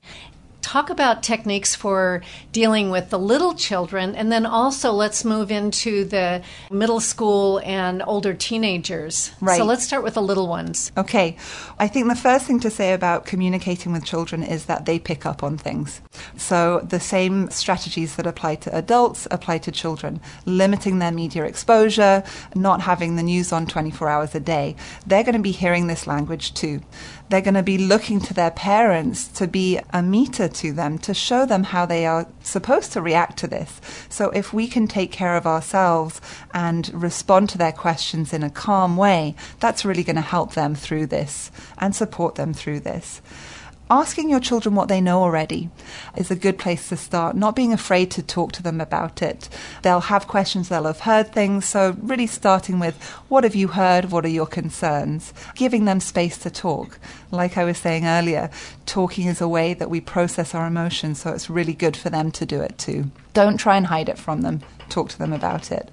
talk 0.68 0.90
about 0.90 1.22
techniques 1.22 1.74
for 1.74 2.20
dealing 2.52 2.90
with 2.90 3.08
the 3.08 3.18
little 3.18 3.54
children, 3.54 4.14
and 4.14 4.30
then 4.30 4.44
also 4.44 4.92
let's 4.92 5.24
move 5.24 5.50
into 5.50 6.04
the 6.04 6.42
middle 6.70 7.00
school 7.00 7.58
and 7.64 8.02
older 8.06 8.34
teenagers. 8.34 9.32
Right. 9.40 9.56
So 9.56 9.64
let's 9.64 9.82
start 9.82 10.04
with 10.04 10.12
the 10.12 10.20
little 10.20 10.46
ones. 10.46 10.92
Okay. 10.94 11.38
I 11.78 11.88
think 11.88 12.06
the 12.08 12.14
first 12.14 12.44
thing 12.44 12.60
to 12.60 12.70
say 12.70 12.92
about 12.92 13.24
communicating 13.24 13.92
with 13.92 14.04
children 14.04 14.42
is 14.42 14.66
that 14.66 14.84
they 14.84 14.98
pick 14.98 15.24
up 15.24 15.42
on 15.42 15.56
things. 15.56 16.02
So 16.36 16.80
the 16.80 17.00
same 17.00 17.48
strategies 17.48 18.16
that 18.16 18.26
apply 18.26 18.56
to 18.56 18.76
adults 18.76 19.26
apply 19.30 19.58
to 19.58 19.72
children, 19.72 20.20
limiting 20.44 20.98
their 20.98 21.12
media 21.12 21.44
exposure, 21.44 22.22
not 22.54 22.82
having 22.82 23.16
the 23.16 23.22
news 23.22 23.52
on 23.52 23.66
24 23.66 24.10
hours 24.10 24.34
a 24.34 24.40
day. 24.40 24.76
They're 25.06 25.24
going 25.24 25.34
to 25.34 25.48
be 25.50 25.52
hearing 25.52 25.86
this 25.86 26.06
language 26.06 26.52
too. 26.52 26.82
They're 27.30 27.40
going 27.40 27.54
to 27.54 27.62
be 27.62 27.78
looking 27.78 28.20
to 28.20 28.34
their 28.34 28.50
parents 28.50 29.28
to 29.28 29.46
be 29.46 29.78
a 29.92 30.02
meter 30.02 30.48
to 30.58 30.72
them, 30.72 30.98
to 30.98 31.14
show 31.14 31.46
them 31.46 31.64
how 31.64 31.86
they 31.86 32.06
are 32.06 32.26
supposed 32.42 32.92
to 32.92 33.02
react 33.02 33.38
to 33.38 33.46
this. 33.46 33.80
So 34.08 34.30
if 34.30 34.52
we 34.52 34.68
can 34.68 34.86
take 34.86 35.12
care 35.12 35.36
of 35.36 35.46
ourselves 35.46 36.20
and 36.52 36.90
respond 36.92 37.48
to 37.50 37.58
their 37.58 37.72
questions 37.72 38.32
in 38.32 38.42
a 38.42 38.50
calm 38.50 38.96
way, 38.96 39.34
that's 39.60 39.84
really 39.84 40.04
going 40.04 40.16
to 40.16 40.22
help 40.22 40.54
them 40.54 40.74
through 40.74 41.06
this 41.06 41.50
and 41.78 41.94
support 41.94 42.34
them 42.34 42.52
through 42.52 42.80
this 42.80 43.20
asking 43.90 44.30
your 44.30 44.40
children 44.40 44.74
what 44.74 44.88
they 44.88 45.00
know 45.00 45.22
already 45.22 45.70
is 46.16 46.30
a 46.30 46.36
good 46.36 46.58
place 46.58 46.88
to 46.88 46.96
start. 46.96 47.36
Not 47.36 47.56
being 47.56 47.72
afraid 47.72 48.10
to 48.12 48.22
talk 48.22 48.52
to 48.52 48.62
them 48.62 48.80
about 48.80 49.22
it. 49.22 49.48
They'll 49.82 50.00
have 50.00 50.28
questions, 50.28 50.68
they'll 50.68 50.84
have 50.84 51.00
heard 51.00 51.32
things. 51.32 51.64
So, 51.64 51.96
really 52.00 52.26
starting 52.26 52.78
with 52.78 53.00
what 53.28 53.44
have 53.44 53.54
you 53.54 53.68
heard? 53.68 54.10
What 54.10 54.24
are 54.24 54.28
your 54.28 54.46
concerns? 54.46 55.32
Giving 55.54 55.84
them 55.84 56.00
space 56.00 56.38
to 56.38 56.50
talk. 56.50 56.98
Like 57.30 57.56
I 57.56 57.64
was 57.64 57.78
saying 57.78 58.06
earlier, 58.06 58.50
talking 58.86 59.26
is 59.26 59.40
a 59.40 59.48
way 59.48 59.74
that 59.74 59.90
we 59.90 60.00
process 60.00 60.54
our 60.54 60.66
emotions, 60.66 61.20
so 61.20 61.32
it's 61.32 61.50
really 61.50 61.74
good 61.74 61.96
for 61.96 62.10
them 62.10 62.30
to 62.32 62.46
do 62.46 62.60
it 62.60 62.78
too. 62.78 63.10
Don't 63.34 63.58
try 63.58 63.76
and 63.76 63.86
hide 63.86 64.08
it 64.08 64.18
from 64.18 64.42
them, 64.42 64.62
talk 64.88 65.08
to 65.10 65.18
them 65.18 65.32
about 65.32 65.70
it 65.70 65.90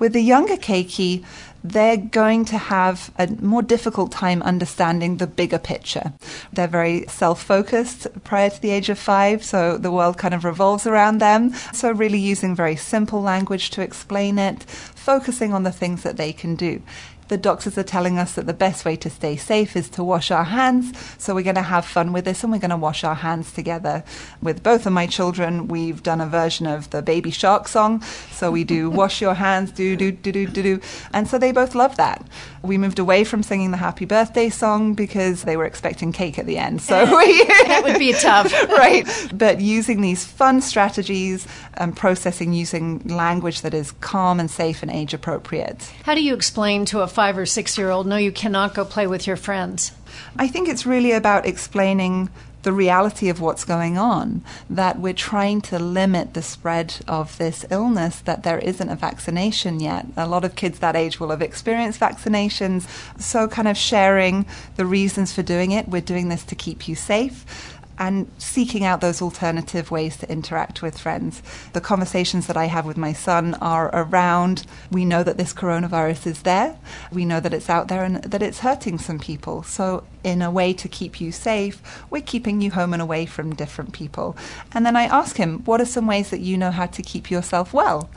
With 0.00 0.14
the 0.14 0.22
younger 0.22 0.56
keiki, 0.56 1.24
they're 1.62 1.98
going 1.98 2.46
to 2.46 2.56
have 2.56 3.12
a 3.18 3.26
more 3.26 3.60
difficult 3.60 4.10
time 4.10 4.40
understanding 4.42 5.18
the 5.18 5.26
bigger 5.26 5.58
picture. 5.58 6.14
They're 6.54 6.66
very 6.66 7.04
self 7.06 7.42
focused 7.42 8.06
prior 8.24 8.48
to 8.48 8.62
the 8.62 8.70
age 8.70 8.88
of 8.88 8.98
five, 8.98 9.44
so 9.44 9.76
the 9.76 9.90
world 9.90 10.16
kind 10.16 10.32
of 10.32 10.44
revolves 10.44 10.86
around 10.86 11.18
them. 11.18 11.52
So, 11.74 11.92
really 11.92 12.18
using 12.18 12.56
very 12.56 12.76
simple 12.76 13.20
language 13.20 13.68
to 13.70 13.82
explain 13.82 14.38
it, 14.38 14.62
focusing 14.62 15.52
on 15.52 15.64
the 15.64 15.72
things 15.72 16.02
that 16.02 16.16
they 16.16 16.32
can 16.32 16.56
do 16.56 16.82
the 17.30 17.38
doctors 17.38 17.78
are 17.78 17.84
telling 17.84 18.18
us 18.18 18.34
that 18.34 18.46
the 18.46 18.52
best 18.52 18.84
way 18.84 18.96
to 18.96 19.08
stay 19.08 19.36
safe 19.36 19.76
is 19.76 19.88
to 19.90 20.02
wash 20.02 20.32
our 20.32 20.44
hands. 20.44 20.92
So 21.16 21.32
we're 21.32 21.44
going 21.44 21.54
to 21.54 21.62
have 21.62 21.86
fun 21.86 22.12
with 22.12 22.24
this 22.24 22.42
and 22.42 22.52
we're 22.52 22.58
going 22.58 22.70
to 22.70 22.76
wash 22.76 23.04
our 23.04 23.14
hands 23.14 23.52
together. 23.52 24.02
With 24.42 24.64
both 24.64 24.84
of 24.84 24.92
my 24.92 25.06
children, 25.06 25.68
we've 25.68 26.02
done 26.02 26.20
a 26.20 26.26
version 26.26 26.66
of 26.66 26.90
the 26.90 27.02
Baby 27.02 27.30
Shark 27.30 27.68
song. 27.68 28.02
So 28.32 28.50
we 28.50 28.64
do 28.64 28.90
wash 29.00 29.20
your 29.20 29.34
hands, 29.34 29.70
do, 29.70 29.96
do, 29.96 30.10
do, 30.10 30.32
do, 30.32 30.46
do, 30.48 30.62
do. 30.62 30.80
And 31.12 31.28
so 31.28 31.38
they 31.38 31.52
both 31.52 31.76
love 31.76 31.96
that. 31.96 32.26
We 32.62 32.76
moved 32.76 32.98
away 32.98 33.22
from 33.22 33.44
singing 33.44 33.70
the 33.70 33.76
happy 33.76 34.04
birthday 34.04 34.50
song 34.50 34.94
because 34.94 35.44
they 35.44 35.56
were 35.56 35.64
expecting 35.64 36.12
cake 36.12 36.36
at 36.36 36.46
the 36.46 36.58
end. 36.58 36.82
So 36.82 37.04
we. 37.16 37.44
that 37.44 37.82
would 37.84 37.98
be 37.98 38.12
tough. 38.12 38.52
right. 38.70 39.06
But 39.32 39.60
using 39.60 40.00
these 40.00 40.24
fun 40.24 40.60
strategies 40.60 41.46
and 41.74 41.96
processing 41.96 42.52
using 42.52 42.98
language 43.06 43.60
that 43.60 43.72
is 43.72 43.92
calm 44.00 44.40
and 44.40 44.50
safe 44.50 44.82
and 44.82 44.90
age 44.90 45.14
appropriate. 45.14 45.92
How 46.02 46.16
do 46.16 46.22
you 46.22 46.34
explain 46.34 46.84
to 46.86 47.00
a 47.00 47.06
five 47.20 47.36
or 47.36 47.44
six 47.44 47.76
year 47.76 47.90
old, 47.90 48.06
no, 48.06 48.16
you 48.16 48.32
cannot 48.32 48.72
go 48.72 48.82
play 48.82 49.06
with 49.06 49.26
your 49.26 49.36
friends? 49.36 49.92
I 50.38 50.48
think 50.48 50.70
it's 50.70 50.86
really 50.86 51.12
about 51.12 51.44
explaining 51.44 52.30
the 52.62 52.72
reality 52.72 53.28
of 53.28 53.42
what's 53.42 53.62
going 53.62 53.98
on, 53.98 54.42
that 54.70 54.98
we're 54.98 55.12
trying 55.12 55.60
to 55.60 55.78
limit 55.78 56.32
the 56.32 56.40
spread 56.40 56.94
of 57.06 57.36
this 57.36 57.66
illness, 57.68 58.20
that 58.20 58.42
there 58.42 58.58
isn't 58.60 58.88
a 58.88 58.96
vaccination 58.96 59.80
yet. 59.80 60.06
A 60.16 60.26
lot 60.26 60.46
of 60.46 60.54
kids 60.54 60.78
that 60.78 60.96
age 60.96 61.20
will 61.20 61.28
have 61.28 61.42
experienced 61.42 62.00
vaccinations. 62.00 62.88
So, 63.20 63.46
kind 63.48 63.68
of 63.68 63.76
sharing 63.76 64.46
the 64.76 64.86
reasons 64.86 65.34
for 65.34 65.42
doing 65.42 65.72
it. 65.72 65.88
We're 65.88 66.00
doing 66.00 66.30
this 66.30 66.44
to 66.44 66.54
keep 66.54 66.88
you 66.88 66.94
safe 66.94 67.44
and 68.00 68.30
seeking 68.38 68.82
out 68.82 69.02
those 69.02 69.20
alternative 69.20 69.90
ways 69.90 70.16
to 70.16 70.32
interact 70.32 70.80
with 70.80 70.98
friends. 70.98 71.42
The 71.74 71.82
conversations 71.82 72.46
that 72.46 72.56
I 72.56 72.64
have 72.64 72.86
with 72.86 72.96
my 72.96 73.12
son 73.12 73.54
are 73.60 73.90
around 73.92 74.64
we 74.90 75.04
know 75.04 75.22
that 75.22 75.36
this 75.36 75.52
coronavirus 75.52 76.26
is 76.26 76.42
there, 76.42 76.78
we 77.12 77.26
know 77.26 77.40
that 77.40 77.52
it's 77.52 77.68
out 77.68 77.88
there 77.88 78.02
and 78.02 78.24
that 78.24 78.42
it's 78.42 78.60
hurting 78.60 78.98
some 78.98 79.18
people. 79.18 79.62
So, 79.62 80.04
in 80.24 80.42
a 80.42 80.50
way 80.50 80.72
to 80.74 80.88
keep 80.88 81.20
you 81.20 81.32
safe, 81.32 82.04
we're 82.10 82.22
keeping 82.22 82.60
you 82.60 82.70
home 82.70 82.92
and 82.92 83.00
away 83.02 83.26
from 83.26 83.54
different 83.54 83.92
people. 83.92 84.36
And 84.72 84.84
then 84.84 84.96
I 84.96 85.04
ask 85.04 85.36
him, 85.36 85.60
What 85.64 85.80
are 85.80 85.86
some 85.86 86.06
ways 86.06 86.30
that 86.30 86.40
you 86.40 86.56
know 86.56 86.70
how 86.70 86.86
to 86.86 87.02
keep 87.02 87.30
yourself 87.30 87.74
well? 87.74 88.10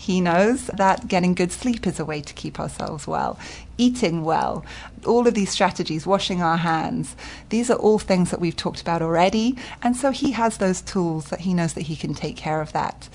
He 0.00 0.22
knows 0.22 0.68
that 0.68 1.08
getting 1.08 1.34
good 1.34 1.52
sleep 1.52 1.86
is 1.86 2.00
a 2.00 2.06
way 2.06 2.22
to 2.22 2.32
keep 2.32 2.58
ourselves 2.58 3.06
well, 3.06 3.38
eating 3.76 4.24
well, 4.24 4.64
all 5.06 5.26
of 5.26 5.34
these 5.34 5.50
strategies, 5.50 6.06
washing 6.06 6.42
our 6.42 6.58
hands. 6.58 7.16
These 7.48 7.70
are 7.70 7.76
all 7.76 7.98
things 7.98 8.30
that 8.30 8.40
we've 8.40 8.56
talked 8.56 8.80
about 8.80 9.02
already. 9.02 9.56
And 9.82 9.96
so 9.96 10.10
he 10.10 10.32
has 10.32 10.58
those 10.58 10.80
tools 10.80 11.26
that 11.26 11.40
he 11.40 11.54
knows 11.54 11.74
that 11.74 11.82
he 11.82 11.96
can 11.96 12.14
take 12.14 12.36
care 12.36 12.60
of 12.60 12.72
that 12.72 13.08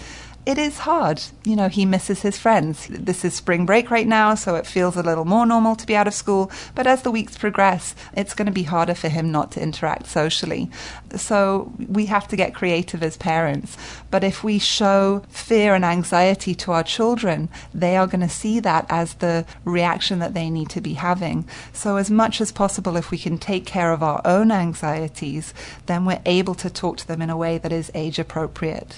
it 0.46 0.60
is 0.60 0.80
hard. 0.80 1.22
You 1.44 1.56
know, 1.56 1.70
he 1.70 1.86
misses 1.86 2.22
his 2.22 2.38
friends. 2.38 2.88
This 2.90 3.26
is 3.26 3.34
spring 3.34 3.66
break 3.66 3.90
right 3.90 4.08
now, 4.08 4.36
so 4.36 4.56
it 4.56 4.68
feels 4.68 4.96
a 4.96 5.02
little 5.02 5.26
more 5.26 5.46
normal 5.46 5.76
to 5.76 5.88
be 5.88 5.96
out 5.96 6.08
of 6.08 6.14
school. 6.14 6.52
But 6.76 6.86
as 6.86 7.02
the 7.02 7.10
weeks 7.10 7.38
progress, 7.38 7.96
it's 8.14 8.36
going 8.36 8.46
to 8.46 8.52
be 8.52 8.64
harder 8.64 8.94
for 8.94 9.10
him 9.10 9.32
not 9.32 9.52
to 9.54 9.62
interact 9.62 10.06
socially. 10.06 10.70
So 11.16 11.74
we 11.90 12.06
have 12.06 12.28
to 12.28 12.36
get 12.36 12.54
creative 12.54 13.02
as 13.02 13.18
parents. 13.18 13.76
But 14.12 14.24
if 14.24 14.44
we 14.44 14.60
show 14.60 15.24
fear 15.30 15.74
and 15.74 15.84
anxiety 15.84 16.54
to 16.56 16.74
our 16.74 16.84
children, 16.84 17.50
they 17.74 17.98
are 17.98 18.08
going 18.08 18.22
to 18.22 18.30
see 18.30 18.60
that 18.60 18.86
as 18.90 19.16
the 19.16 19.46
reaction 19.64 20.20
that 20.20 20.36
they 20.36 20.52
need 20.52 20.70
to 20.70 20.82
be 20.82 20.94
having. 20.94 21.48
So, 21.74 21.98
as 21.98 22.12
much 22.12 22.40
as 22.40 22.52
possible, 22.52 22.98
if 22.98 23.10
we 23.10 23.18
can 23.18 23.38
take 23.38 23.66
care 23.66 23.92
of 23.92 24.04
our 24.04 24.22
own 24.24 24.52
anxieties, 24.52 25.54
then 25.88 26.06
we're 26.06 26.22
able 26.26 26.56
to 26.56 26.70
talk 26.70 26.98
to 26.98 27.08
them 27.08 27.22
in 27.22 27.30
a 27.30 27.38
way 27.38 27.58
that 27.58 27.72
is 27.72 27.92
age 27.96 28.20
appropriate. 28.20 28.98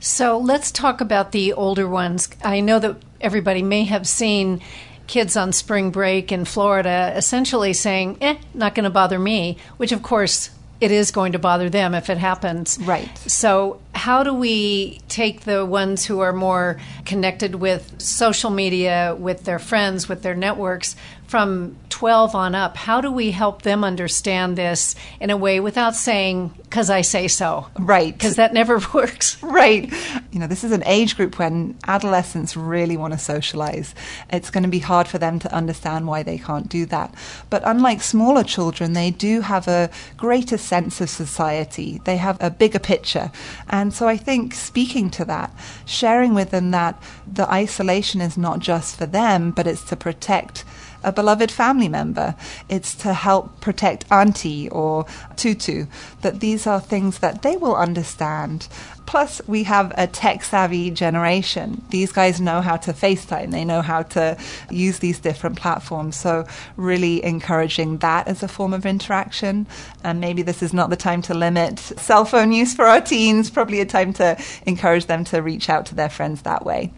So 0.00 0.38
let's 0.38 0.70
talk 0.70 1.00
about 1.00 1.32
the 1.32 1.52
older 1.52 1.88
ones. 1.88 2.28
I 2.44 2.60
know 2.60 2.78
that 2.78 2.96
everybody 3.20 3.62
may 3.62 3.84
have 3.84 4.06
seen 4.06 4.60
kids 5.06 5.36
on 5.36 5.52
spring 5.52 5.90
break 5.90 6.32
in 6.32 6.44
Florida 6.44 7.12
essentially 7.16 7.72
saying, 7.72 8.18
eh, 8.20 8.36
not 8.54 8.74
going 8.74 8.84
to 8.84 8.90
bother 8.90 9.18
me, 9.18 9.56
which 9.76 9.92
of 9.92 10.02
course 10.02 10.50
it 10.80 10.90
is 10.90 11.10
going 11.10 11.32
to 11.32 11.38
bother 11.38 11.70
them 11.70 11.94
if 11.94 12.10
it 12.10 12.18
happens. 12.18 12.78
Right. 12.78 13.16
So, 13.18 13.80
how 13.94 14.22
do 14.22 14.34
we 14.34 15.00
take 15.08 15.40
the 15.40 15.64
ones 15.64 16.04
who 16.04 16.20
are 16.20 16.34
more 16.34 16.78
connected 17.06 17.54
with 17.54 18.00
social 18.00 18.50
media, 18.50 19.16
with 19.18 19.44
their 19.44 19.58
friends, 19.58 20.08
with 20.08 20.22
their 20.22 20.34
networks, 20.34 20.94
from 21.26 21.76
12 21.90 22.34
on 22.34 22.54
up, 22.54 22.76
how 22.76 23.00
do 23.00 23.10
we 23.10 23.30
help 23.30 23.62
them 23.62 23.82
understand 23.82 24.56
this 24.56 24.94
in 25.18 25.30
a 25.30 25.36
way 25.36 25.60
without 25.60 25.96
saying, 25.96 26.52
because 26.64 26.90
I 26.90 27.00
say 27.00 27.26
so? 27.26 27.66
Right. 27.78 28.12
Because 28.12 28.36
that 28.36 28.52
never 28.52 28.80
works. 28.94 29.42
Right. 29.42 29.90
You 30.30 30.38
know, 30.38 30.46
this 30.46 30.62
is 30.62 30.72
an 30.72 30.84
age 30.84 31.16
group 31.16 31.38
when 31.38 31.76
adolescents 31.86 32.56
really 32.56 32.96
want 32.96 33.14
to 33.14 33.18
socialize. 33.18 33.94
It's 34.30 34.50
going 34.50 34.64
to 34.64 34.68
be 34.68 34.78
hard 34.78 35.08
for 35.08 35.18
them 35.18 35.38
to 35.40 35.52
understand 35.54 36.06
why 36.06 36.22
they 36.22 36.38
can't 36.38 36.68
do 36.68 36.86
that. 36.86 37.14
But 37.48 37.62
unlike 37.64 38.02
smaller 38.02 38.44
children, 38.44 38.92
they 38.92 39.10
do 39.10 39.40
have 39.40 39.66
a 39.66 39.90
greater 40.16 40.58
sense 40.58 41.00
of 41.00 41.08
society, 41.08 42.00
they 42.04 42.18
have 42.18 42.36
a 42.40 42.50
bigger 42.50 42.78
picture. 42.78 43.32
And 43.68 43.94
so 43.94 44.06
I 44.06 44.16
think 44.16 44.54
speaking 44.54 45.10
to 45.12 45.24
that, 45.24 45.50
sharing 45.86 46.34
with 46.34 46.50
them 46.50 46.72
that 46.72 47.02
the 47.26 47.50
isolation 47.50 48.20
is 48.20 48.36
not 48.36 48.58
just 48.58 48.96
for 48.96 49.06
them, 49.06 49.50
but 49.50 49.66
it's 49.66 49.84
to 49.84 49.96
protect 49.96 50.64
a 51.06 51.12
beloved 51.12 51.50
family 51.50 51.88
member. 51.88 52.34
It's 52.68 52.94
to 52.96 53.14
help 53.14 53.60
protect 53.62 54.04
Auntie 54.10 54.68
or 54.68 55.06
Tutu, 55.36 55.86
that 56.20 56.40
these 56.40 56.66
are 56.66 56.80
things 56.80 57.20
that 57.20 57.40
they 57.42 57.56
will 57.56 57.76
understand. 57.76 58.68
Plus, 59.06 59.40
we 59.46 59.62
have 59.62 59.94
a 59.96 60.08
tech 60.08 60.42
savvy 60.42 60.90
generation. 60.90 61.80
These 61.90 62.10
guys 62.10 62.40
know 62.40 62.60
how 62.60 62.76
to 62.78 62.92
FaceTime, 62.92 63.52
they 63.52 63.64
know 63.64 63.80
how 63.80 64.02
to 64.02 64.36
use 64.68 64.98
these 64.98 65.20
different 65.20 65.56
platforms. 65.56 66.16
So, 66.16 66.44
really 66.76 67.24
encouraging 67.24 67.98
that 67.98 68.26
as 68.26 68.42
a 68.42 68.48
form 68.48 68.74
of 68.74 68.84
interaction. 68.84 69.68
And 70.02 70.20
maybe 70.20 70.42
this 70.42 70.60
is 70.60 70.74
not 70.74 70.90
the 70.90 70.96
time 70.96 71.22
to 71.22 71.34
limit 71.34 71.78
cell 71.78 72.24
phone 72.24 72.50
use 72.50 72.74
for 72.74 72.84
our 72.84 73.00
teens, 73.00 73.48
probably 73.48 73.80
a 73.80 73.86
time 73.86 74.12
to 74.14 74.36
encourage 74.66 75.06
them 75.06 75.22
to 75.26 75.40
reach 75.40 75.70
out 75.70 75.86
to 75.86 75.94
their 75.94 76.10
friends 76.10 76.42
that 76.42 76.66
way 76.66 76.90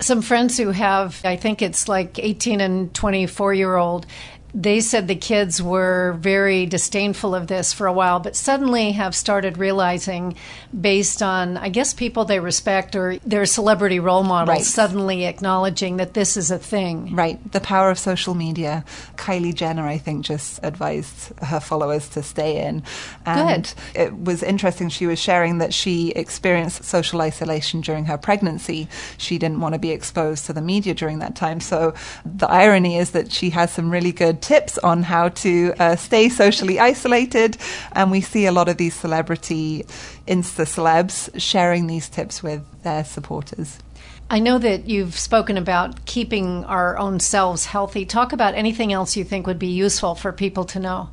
some 0.00 0.22
friends 0.22 0.58
who 0.58 0.70
have, 0.70 1.20
I 1.24 1.36
think 1.36 1.62
it's 1.62 1.88
like 1.88 2.18
18 2.18 2.60
and 2.60 2.94
24 2.94 3.54
year 3.54 3.76
old, 3.76 4.06
they 4.54 4.80
said 4.80 5.08
the 5.08 5.16
kids 5.16 5.60
were 5.60 6.16
very 6.20 6.64
disdainful 6.64 7.34
of 7.34 7.48
this 7.48 7.72
for 7.72 7.88
a 7.88 7.92
while, 7.92 8.20
but 8.20 8.36
suddenly 8.36 8.92
have 8.92 9.14
started 9.14 9.58
realizing, 9.58 10.36
based 10.78 11.22
on, 11.22 11.56
I 11.56 11.70
guess, 11.70 11.92
people 11.92 12.24
they 12.24 12.38
respect 12.38 12.94
or 12.94 13.16
their 13.18 13.46
celebrity 13.46 13.98
role 13.98 14.22
models, 14.22 14.58
right. 14.58 14.64
suddenly 14.64 15.24
acknowledging 15.24 15.96
that 15.96 16.14
this 16.14 16.36
is 16.36 16.52
a 16.52 16.58
thing. 16.58 17.16
Right. 17.16 17.40
The 17.50 17.60
power 17.60 17.90
of 17.90 17.98
social 17.98 18.34
media. 18.34 18.84
Kylie 19.16 19.54
Jenner, 19.54 19.88
I 19.88 19.98
think, 19.98 20.24
just 20.24 20.60
advised 20.62 21.36
her 21.40 21.58
followers 21.58 22.08
to 22.10 22.22
stay 22.22 22.64
in. 22.64 22.84
And 23.26 23.74
Good. 23.92 24.00
it 24.00 24.16
was 24.16 24.44
interesting. 24.44 24.88
She 24.88 25.08
was 25.08 25.18
sharing 25.18 25.58
that 25.58 25.74
she 25.74 26.10
experienced 26.10 26.84
social 26.84 27.20
isolation 27.22 27.80
during 27.80 28.04
her 28.04 28.16
pregnancy. 28.18 28.88
She 29.18 29.36
didn't 29.36 29.58
want 29.58 29.72
to 29.72 29.80
be 29.80 29.90
exposed 29.90 30.46
to 30.46 30.52
the 30.52 30.62
media 30.62 30.94
during 30.94 31.18
that 31.18 31.34
time. 31.34 31.58
So 31.58 31.92
the 32.24 32.48
irony 32.48 32.98
is 32.98 33.10
that 33.10 33.32
she 33.32 33.50
has 33.50 33.72
some 33.72 33.90
really 33.90 34.12
good 34.12 34.43
tips 34.44 34.76
on 34.78 35.02
how 35.02 35.30
to 35.30 35.72
uh, 35.78 35.96
stay 35.96 36.28
socially 36.28 36.78
isolated. 36.78 37.56
And 37.92 38.10
we 38.10 38.20
see 38.20 38.44
a 38.46 38.52
lot 38.52 38.68
of 38.68 38.76
these 38.76 38.94
celebrity 38.94 39.84
Insta 40.28 40.66
celebs 40.66 41.30
sharing 41.40 41.86
these 41.86 42.08
tips 42.08 42.42
with 42.42 42.62
their 42.82 43.04
supporters. 43.04 43.78
I 44.30 44.38
know 44.38 44.58
that 44.58 44.86
you've 44.86 45.18
spoken 45.18 45.56
about 45.56 46.04
keeping 46.04 46.64
our 46.64 46.98
own 46.98 47.20
selves 47.20 47.66
healthy. 47.66 48.04
Talk 48.04 48.32
about 48.32 48.54
anything 48.54 48.92
else 48.92 49.16
you 49.16 49.24
think 49.24 49.46
would 49.46 49.58
be 49.58 49.68
useful 49.68 50.14
for 50.14 50.32
people 50.32 50.64
to 50.66 50.80
know. 50.80 51.10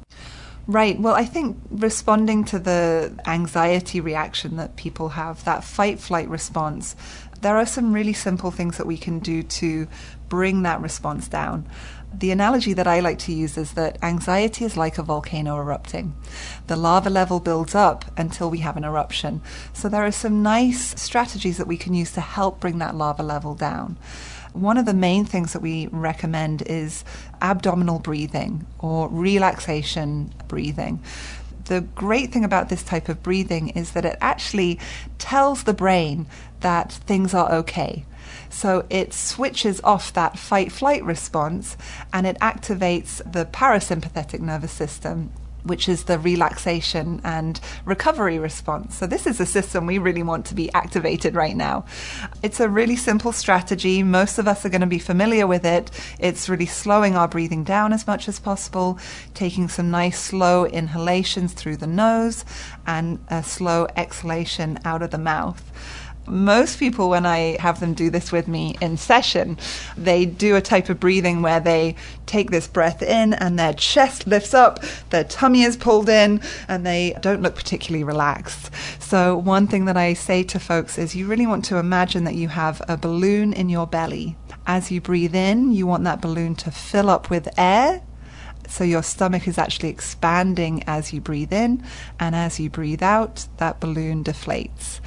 Right. 0.67 0.99
Well, 0.99 1.15
I 1.15 1.25
think 1.25 1.57
responding 1.69 2.43
to 2.45 2.59
the 2.59 3.11
anxiety 3.25 3.99
reaction 3.99 4.57
that 4.57 4.75
people 4.75 5.09
have, 5.09 5.43
that 5.45 5.63
fight 5.63 5.99
flight 5.99 6.29
response, 6.29 6.95
there 7.41 7.57
are 7.57 7.65
some 7.65 7.91
really 7.91 8.13
simple 8.13 8.51
things 8.51 8.77
that 8.77 8.85
we 8.85 8.97
can 8.97 9.19
do 9.19 9.43
to 9.43 9.87
bring 10.29 10.61
that 10.63 10.79
response 10.81 11.27
down. 11.27 11.67
The 12.13 12.31
analogy 12.31 12.73
that 12.73 12.87
I 12.87 12.99
like 12.99 13.19
to 13.19 13.33
use 13.33 13.57
is 13.57 13.71
that 13.73 13.97
anxiety 14.03 14.65
is 14.65 14.75
like 14.75 14.97
a 14.97 15.03
volcano 15.03 15.57
erupting. 15.57 16.13
The 16.67 16.75
lava 16.75 17.09
level 17.09 17.39
builds 17.39 17.73
up 17.73 18.05
until 18.17 18.49
we 18.49 18.59
have 18.59 18.75
an 18.75 18.83
eruption. 18.83 19.41
So 19.73 19.87
there 19.87 20.05
are 20.05 20.11
some 20.11 20.43
nice 20.43 20.99
strategies 21.01 21.57
that 21.57 21.67
we 21.67 21.77
can 21.77 21.93
use 21.93 22.11
to 22.13 22.21
help 22.21 22.59
bring 22.59 22.79
that 22.79 22.95
lava 22.95 23.23
level 23.23 23.55
down. 23.55 23.97
One 24.51 24.77
of 24.77 24.85
the 24.85 24.93
main 24.93 25.23
things 25.23 25.53
that 25.53 25.61
we 25.61 25.87
recommend 25.87 26.63
is 26.63 27.05
abdominal 27.41 27.99
breathing 27.99 28.67
or 28.79 29.07
relaxation 29.07 30.33
breathing 30.49 31.01
the 31.65 31.81
great 31.81 32.33
thing 32.33 32.43
about 32.43 32.69
this 32.69 32.83
type 32.83 33.07
of 33.07 33.23
breathing 33.23 33.69
is 33.69 33.91
that 33.91 34.03
it 34.03 34.17
actually 34.19 34.79
tells 35.19 35.63
the 35.63 35.73
brain 35.73 36.25
that 36.61 36.91
things 36.91 37.33
are 37.33 37.51
okay 37.53 38.03
So 38.51 38.85
it 38.89 39.13
switches 39.13 39.81
off 39.83 40.13
that 40.13 40.37
fight 40.37 40.71
flight 40.71 41.03
response 41.03 41.77
and 42.13 42.27
it 42.27 42.37
activates 42.39 43.17
the 43.31 43.45
parasympathetic 43.45 44.39
nervous 44.39 44.71
system 44.71 45.31
which 45.63 45.87
is 45.87 46.05
the 46.05 46.17
relaxation 46.17 47.21
and 47.23 47.59
recovery 47.85 48.39
response. 48.39 48.95
So, 48.95 49.07
this 49.07 49.27
is 49.27 49.39
a 49.39 49.45
system 49.45 49.85
we 49.85 49.97
really 49.97 50.23
want 50.23 50.45
to 50.47 50.55
be 50.55 50.71
activated 50.73 51.35
right 51.35 51.55
now. 51.55 51.85
It's 52.41 52.59
a 52.59 52.69
really 52.69 52.95
simple 52.95 53.31
strategy. 53.31 54.03
Most 54.03 54.37
of 54.37 54.47
us 54.47 54.65
are 54.65 54.69
going 54.69 54.81
to 54.81 54.87
be 54.87 54.99
familiar 54.99 55.45
with 55.47 55.65
it. 55.65 55.91
It's 56.19 56.49
really 56.49 56.65
slowing 56.65 57.15
our 57.15 57.27
breathing 57.27 57.63
down 57.63 57.93
as 57.93 58.07
much 58.07 58.27
as 58.27 58.39
possible, 58.39 58.97
taking 59.33 59.67
some 59.67 59.91
nice 59.91 60.19
slow 60.19 60.65
inhalations 60.65 61.53
through 61.53 61.77
the 61.77 61.87
nose 61.87 62.43
and 62.87 63.23
a 63.29 63.43
slow 63.43 63.87
exhalation 63.95 64.79
out 64.85 65.01
of 65.01 65.11
the 65.11 65.17
mouth 65.17 65.71
most 66.27 66.79
people, 66.79 67.09
when 67.09 67.25
I 67.25 67.57
have 67.59 67.79
them 67.79 67.93
do 67.93 68.09
this 68.09 68.31
with 68.31 68.47
me 68.47 68.75
in 68.81 68.97
session, 68.97 69.57
they 69.97 70.25
do 70.25 70.55
a 70.55 70.61
type 70.61 70.89
of 70.89 70.99
breathing 70.99 71.41
where 71.41 71.59
they 71.59 71.95
take 72.25 72.51
this 72.51 72.67
breath 72.67 73.01
in 73.01 73.33
and 73.33 73.57
their 73.57 73.73
chest 73.73 74.27
lifts 74.27 74.53
up, 74.53 74.79
their 75.09 75.23
tummy 75.23 75.63
is 75.63 75.75
pulled 75.75 76.09
in, 76.09 76.41
and 76.67 76.85
they 76.85 77.17
don't 77.21 77.41
look 77.41 77.55
particularly 77.55 78.03
relaxed. 78.03 78.71
So, 78.99 79.37
one 79.37 79.67
thing 79.67 79.85
that 79.85 79.97
I 79.97 80.13
say 80.13 80.43
to 80.43 80.59
folks 80.59 80.97
is 80.97 81.15
you 81.15 81.27
really 81.27 81.47
want 81.47 81.65
to 81.65 81.77
imagine 81.77 82.23
that 82.25 82.35
you 82.35 82.47
have 82.49 82.81
a 82.87 82.97
balloon 82.97 83.53
in 83.53 83.69
your 83.69 83.87
belly. 83.87 84.37
As 84.67 84.91
you 84.91 85.01
breathe 85.01 85.35
in, 85.35 85.71
you 85.71 85.87
want 85.87 86.03
that 86.03 86.21
balloon 86.21 86.55
to 86.55 86.71
fill 86.71 87.09
up 87.09 87.29
with 87.29 87.49
air 87.57 88.01
so 88.71 88.85
your 88.85 89.03
stomach 89.03 89.47
is 89.47 89.57
actually 89.57 89.89
expanding 89.89 90.83
as 90.87 91.11
you 91.11 91.19
breathe 91.19 91.51
in, 91.51 91.83
and 92.19 92.35
as 92.35 92.59
you 92.59 92.69
breathe 92.69 93.03
out, 93.03 93.47
that 93.57 93.81
balloon 93.81 94.23
deflates. 94.23 95.01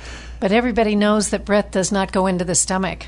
But 0.44 0.52
everybody 0.52 0.94
knows 0.94 1.30
that 1.30 1.46
breath 1.46 1.70
does 1.70 1.90
not 1.90 2.12
go 2.12 2.26
into 2.26 2.44
the 2.44 2.54
stomach. 2.54 3.07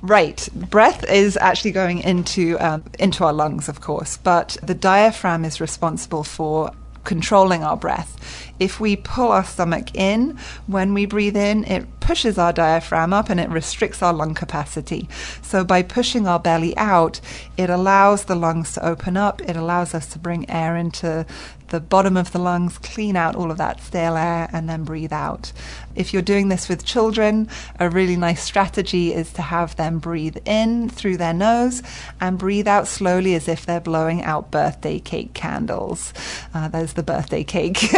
Right. 0.00 0.48
Breath 0.54 1.04
is 1.04 1.36
actually 1.36 1.72
going 1.72 1.98
into 1.98 2.56
um, 2.60 2.82
into 2.98 3.24
our 3.24 3.32
lungs, 3.34 3.68
of 3.68 3.82
course, 3.82 4.16
but 4.16 4.56
the 4.62 4.72
diaphragm 4.72 5.44
is 5.44 5.60
responsible 5.60 6.24
for 6.24 6.70
controlling 7.04 7.62
our 7.62 7.76
breath. 7.76 8.47
If 8.58 8.80
we 8.80 8.96
pull 8.96 9.32
our 9.32 9.44
stomach 9.44 9.94
in 9.94 10.38
when 10.66 10.94
we 10.94 11.06
breathe 11.06 11.36
in, 11.36 11.64
it 11.64 11.86
pushes 12.00 12.38
our 12.38 12.52
diaphragm 12.54 13.12
up 13.12 13.28
and 13.28 13.38
it 13.38 13.50
restricts 13.50 14.02
our 14.02 14.14
lung 14.14 14.34
capacity. 14.34 15.08
So, 15.42 15.62
by 15.62 15.82
pushing 15.82 16.26
our 16.26 16.38
belly 16.40 16.76
out, 16.76 17.20
it 17.56 17.68
allows 17.68 18.24
the 18.24 18.34
lungs 18.34 18.72
to 18.72 18.86
open 18.86 19.16
up, 19.16 19.42
it 19.42 19.56
allows 19.56 19.94
us 19.94 20.06
to 20.08 20.18
bring 20.18 20.48
air 20.50 20.74
into 20.76 21.26
the 21.68 21.80
bottom 21.80 22.16
of 22.16 22.32
the 22.32 22.38
lungs, 22.38 22.78
clean 22.78 23.16
out 23.16 23.36
all 23.36 23.50
of 23.50 23.58
that 23.58 23.82
stale 23.82 24.16
air, 24.16 24.48
and 24.52 24.68
then 24.68 24.84
breathe 24.84 25.12
out. 25.12 25.52
If 25.94 26.12
you're 26.12 26.22
doing 26.22 26.48
this 26.48 26.68
with 26.68 26.84
children, 26.84 27.48
a 27.78 27.90
really 27.90 28.16
nice 28.16 28.42
strategy 28.42 29.12
is 29.12 29.32
to 29.34 29.42
have 29.42 29.76
them 29.76 29.98
breathe 29.98 30.38
in 30.44 30.88
through 30.88 31.18
their 31.18 31.34
nose 31.34 31.82
and 32.20 32.38
breathe 32.38 32.68
out 32.68 32.88
slowly 32.88 33.34
as 33.34 33.48
if 33.48 33.66
they're 33.66 33.80
blowing 33.80 34.22
out 34.22 34.50
birthday 34.50 34.98
cake 34.98 35.34
candles. 35.34 36.14
Uh, 36.54 36.68
there's 36.68 36.94
the 36.94 37.02
birthday 37.02 37.44
cake 37.44 37.78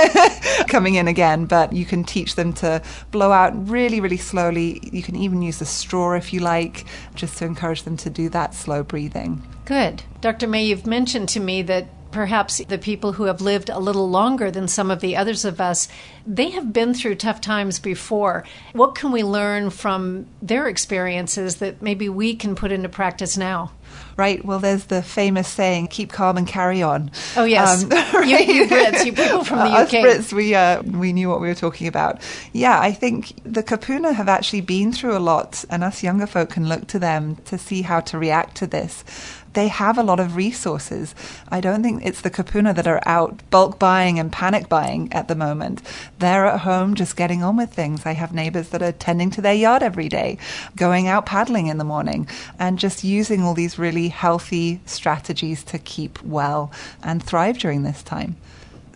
coming 0.68 0.94
in 0.94 1.08
again, 1.08 1.46
but 1.46 1.72
you 1.72 1.84
can 1.84 2.04
teach 2.04 2.34
them 2.34 2.52
to 2.54 2.82
blow 3.10 3.32
out 3.32 3.52
really, 3.68 4.00
really 4.00 4.16
slowly. 4.16 4.80
You 4.92 5.02
can 5.02 5.16
even 5.16 5.42
use 5.42 5.60
a 5.60 5.66
straw 5.66 6.14
if 6.14 6.32
you 6.32 6.40
like, 6.40 6.84
just 7.14 7.38
to 7.38 7.44
encourage 7.44 7.82
them 7.82 7.96
to 7.98 8.10
do 8.10 8.28
that 8.30 8.54
slow 8.54 8.82
breathing. 8.82 9.42
Good. 9.64 10.02
Dr. 10.20 10.46
May, 10.46 10.64
you've 10.64 10.86
mentioned 10.86 11.28
to 11.30 11.40
me 11.40 11.62
that 11.62 11.86
perhaps 12.10 12.58
the 12.58 12.78
people 12.78 13.12
who 13.12 13.24
have 13.24 13.40
lived 13.40 13.68
a 13.68 13.78
little 13.78 14.08
longer 14.08 14.50
than 14.50 14.68
some 14.68 14.90
of 14.90 15.00
the 15.00 15.16
others 15.16 15.44
of 15.44 15.60
us, 15.60 15.88
they 16.26 16.50
have 16.50 16.72
been 16.72 16.94
through 16.94 17.16
tough 17.16 17.40
times 17.40 17.78
before. 17.78 18.44
What 18.72 18.94
can 18.94 19.12
we 19.12 19.22
learn 19.22 19.70
from 19.70 20.26
their 20.42 20.68
experiences 20.68 21.56
that 21.56 21.82
maybe 21.82 22.08
we 22.08 22.34
can 22.34 22.54
put 22.54 22.72
into 22.72 22.88
practice 22.88 23.36
now? 23.36 23.72
Right. 24.16 24.44
Well, 24.44 24.58
there's 24.58 24.84
the 24.84 25.02
famous 25.02 25.48
saying, 25.48 25.88
"Keep 25.88 26.12
calm 26.12 26.36
and 26.36 26.46
carry 26.46 26.82
on." 26.82 27.10
Oh 27.36 27.44
yes, 27.44 27.84
um, 27.84 27.88
right? 27.90 28.46
you, 28.46 28.54
you, 28.54 28.66
Brits, 28.68 29.04
you 29.04 29.12
people 29.12 29.44
from 29.44 29.58
the 29.58 29.64
UK. 29.64 29.72
Us 29.74 29.92
Brits, 29.92 30.32
we 30.32 30.54
uh, 30.54 30.82
we 30.82 31.12
knew 31.12 31.28
what 31.28 31.40
we 31.40 31.48
were 31.48 31.54
talking 31.54 31.86
about. 31.86 32.20
Yeah, 32.52 32.78
I 32.78 32.92
think 32.92 33.32
the 33.44 33.62
kupuna 33.62 34.14
have 34.14 34.28
actually 34.28 34.60
been 34.60 34.92
through 34.92 35.16
a 35.16 35.18
lot, 35.18 35.64
and 35.70 35.82
us 35.82 36.02
younger 36.02 36.26
folk 36.26 36.50
can 36.50 36.68
look 36.68 36.86
to 36.88 36.98
them 36.98 37.36
to 37.46 37.56
see 37.58 37.82
how 37.82 38.00
to 38.00 38.18
react 38.18 38.56
to 38.58 38.66
this 38.66 39.04
they 39.52 39.68
have 39.68 39.98
a 39.98 40.02
lot 40.02 40.20
of 40.20 40.36
resources. 40.36 41.14
I 41.48 41.60
don't 41.60 41.82
think 41.82 42.04
it's 42.04 42.20
the 42.20 42.30
kupuna 42.30 42.74
that 42.74 42.86
are 42.86 43.02
out 43.06 43.42
bulk 43.50 43.78
buying 43.78 44.18
and 44.18 44.30
panic 44.30 44.68
buying 44.68 45.12
at 45.12 45.28
the 45.28 45.34
moment. 45.34 45.82
They're 46.18 46.46
at 46.46 46.60
home 46.60 46.94
just 46.94 47.16
getting 47.16 47.42
on 47.42 47.56
with 47.56 47.72
things. 47.72 48.06
I 48.06 48.12
have 48.12 48.32
neighbors 48.32 48.68
that 48.70 48.82
are 48.82 48.92
tending 48.92 49.30
to 49.30 49.40
their 49.40 49.54
yard 49.54 49.82
every 49.82 50.08
day, 50.08 50.38
going 50.76 51.08
out 51.08 51.26
paddling 51.26 51.66
in 51.66 51.78
the 51.78 51.84
morning, 51.84 52.28
and 52.58 52.78
just 52.78 53.04
using 53.04 53.42
all 53.42 53.54
these 53.54 53.78
really 53.78 54.08
healthy 54.08 54.80
strategies 54.86 55.64
to 55.64 55.78
keep 55.78 56.22
well 56.22 56.70
and 57.02 57.22
thrive 57.22 57.58
during 57.58 57.82
this 57.82 58.02
time 58.02 58.36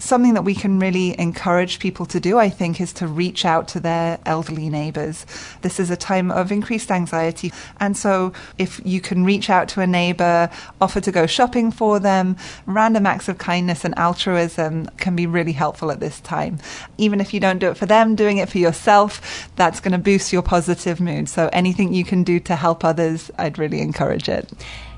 something 0.05 0.35
that 0.35 0.43
we 0.43 0.55
can 0.55 0.79
really 0.79 1.19
encourage 1.19 1.79
people 1.79 2.07
to 2.07 2.21
do, 2.21 2.39
I 2.39 2.49
think, 2.49 2.81
is 2.81 2.93
to 2.95 3.07
reach 3.07 3.45
out 3.45 3.67
to 3.69 3.81
their 3.81 4.19
elderly 4.27 4.69
neighbors. 4.69 5.27
This 5.63 5.81
is 5.81 5.91
a 5.91 5.97
time 5.97 6.31
of 6.31 6.53
increased 6.53 6.91
anxiety. 6.91 7.53
And 7.81 7.97
so, 7.97 8.33
if 8.59 8.81
you 8.85 9.01
can 9.01 9.25
reach 9.25 9.51
out 9.51 9.69
to 9.71 9.81
a 9.81 9.87
neighbor, 9.87 10.51
offer 10.81 11.01
to 11.01 11.13
go 11.13 11.27
shopping 11.27 11.71
for 11.71 11.99
them, 11.99 12.37
random 12.67 13.07
acts 13.07 13.29
of 13.29 13.39
kindness 13.39 13.85
and 13.85 13.97
altruism 13.99 14.87
can 14.99 15.17
be 15.17 15.27
really 15.27 15.53
helpful 15.53 15.91
at 15.91 16.01
this 16.01 16.21
time. 16.21 16.59
Even 16.99 17.21
if 17.21 17.33
you 17.33 17.41
don't 17.41 17.59
do 17.59 17.71
it 17.71 17.77
for 17.77 17.87
them, 17.87 18.15
doing 18.15 18.39
it 18.39 18.49
for 18.49 18.59
yourself, 18.59 19.49
that's 19.57 19.81
going 19.81 19.93
to 19.93 19.99
boost 19.99 20.33
your 20.33 20.43
positive 20.43 21.01
mood. 21.01 21.29
So, 21.29 21.49
anything 21.53 21.93
you 21.93 22.05
can 22.05 22.23
do 22.23 22.39
to 22.41 22.57
help 22.57 22.85
others, 22.85 23.31
I'd 23.39 23.59
really 23.59 23.81
encourage 23.81 24.29
it. 24.29 24.53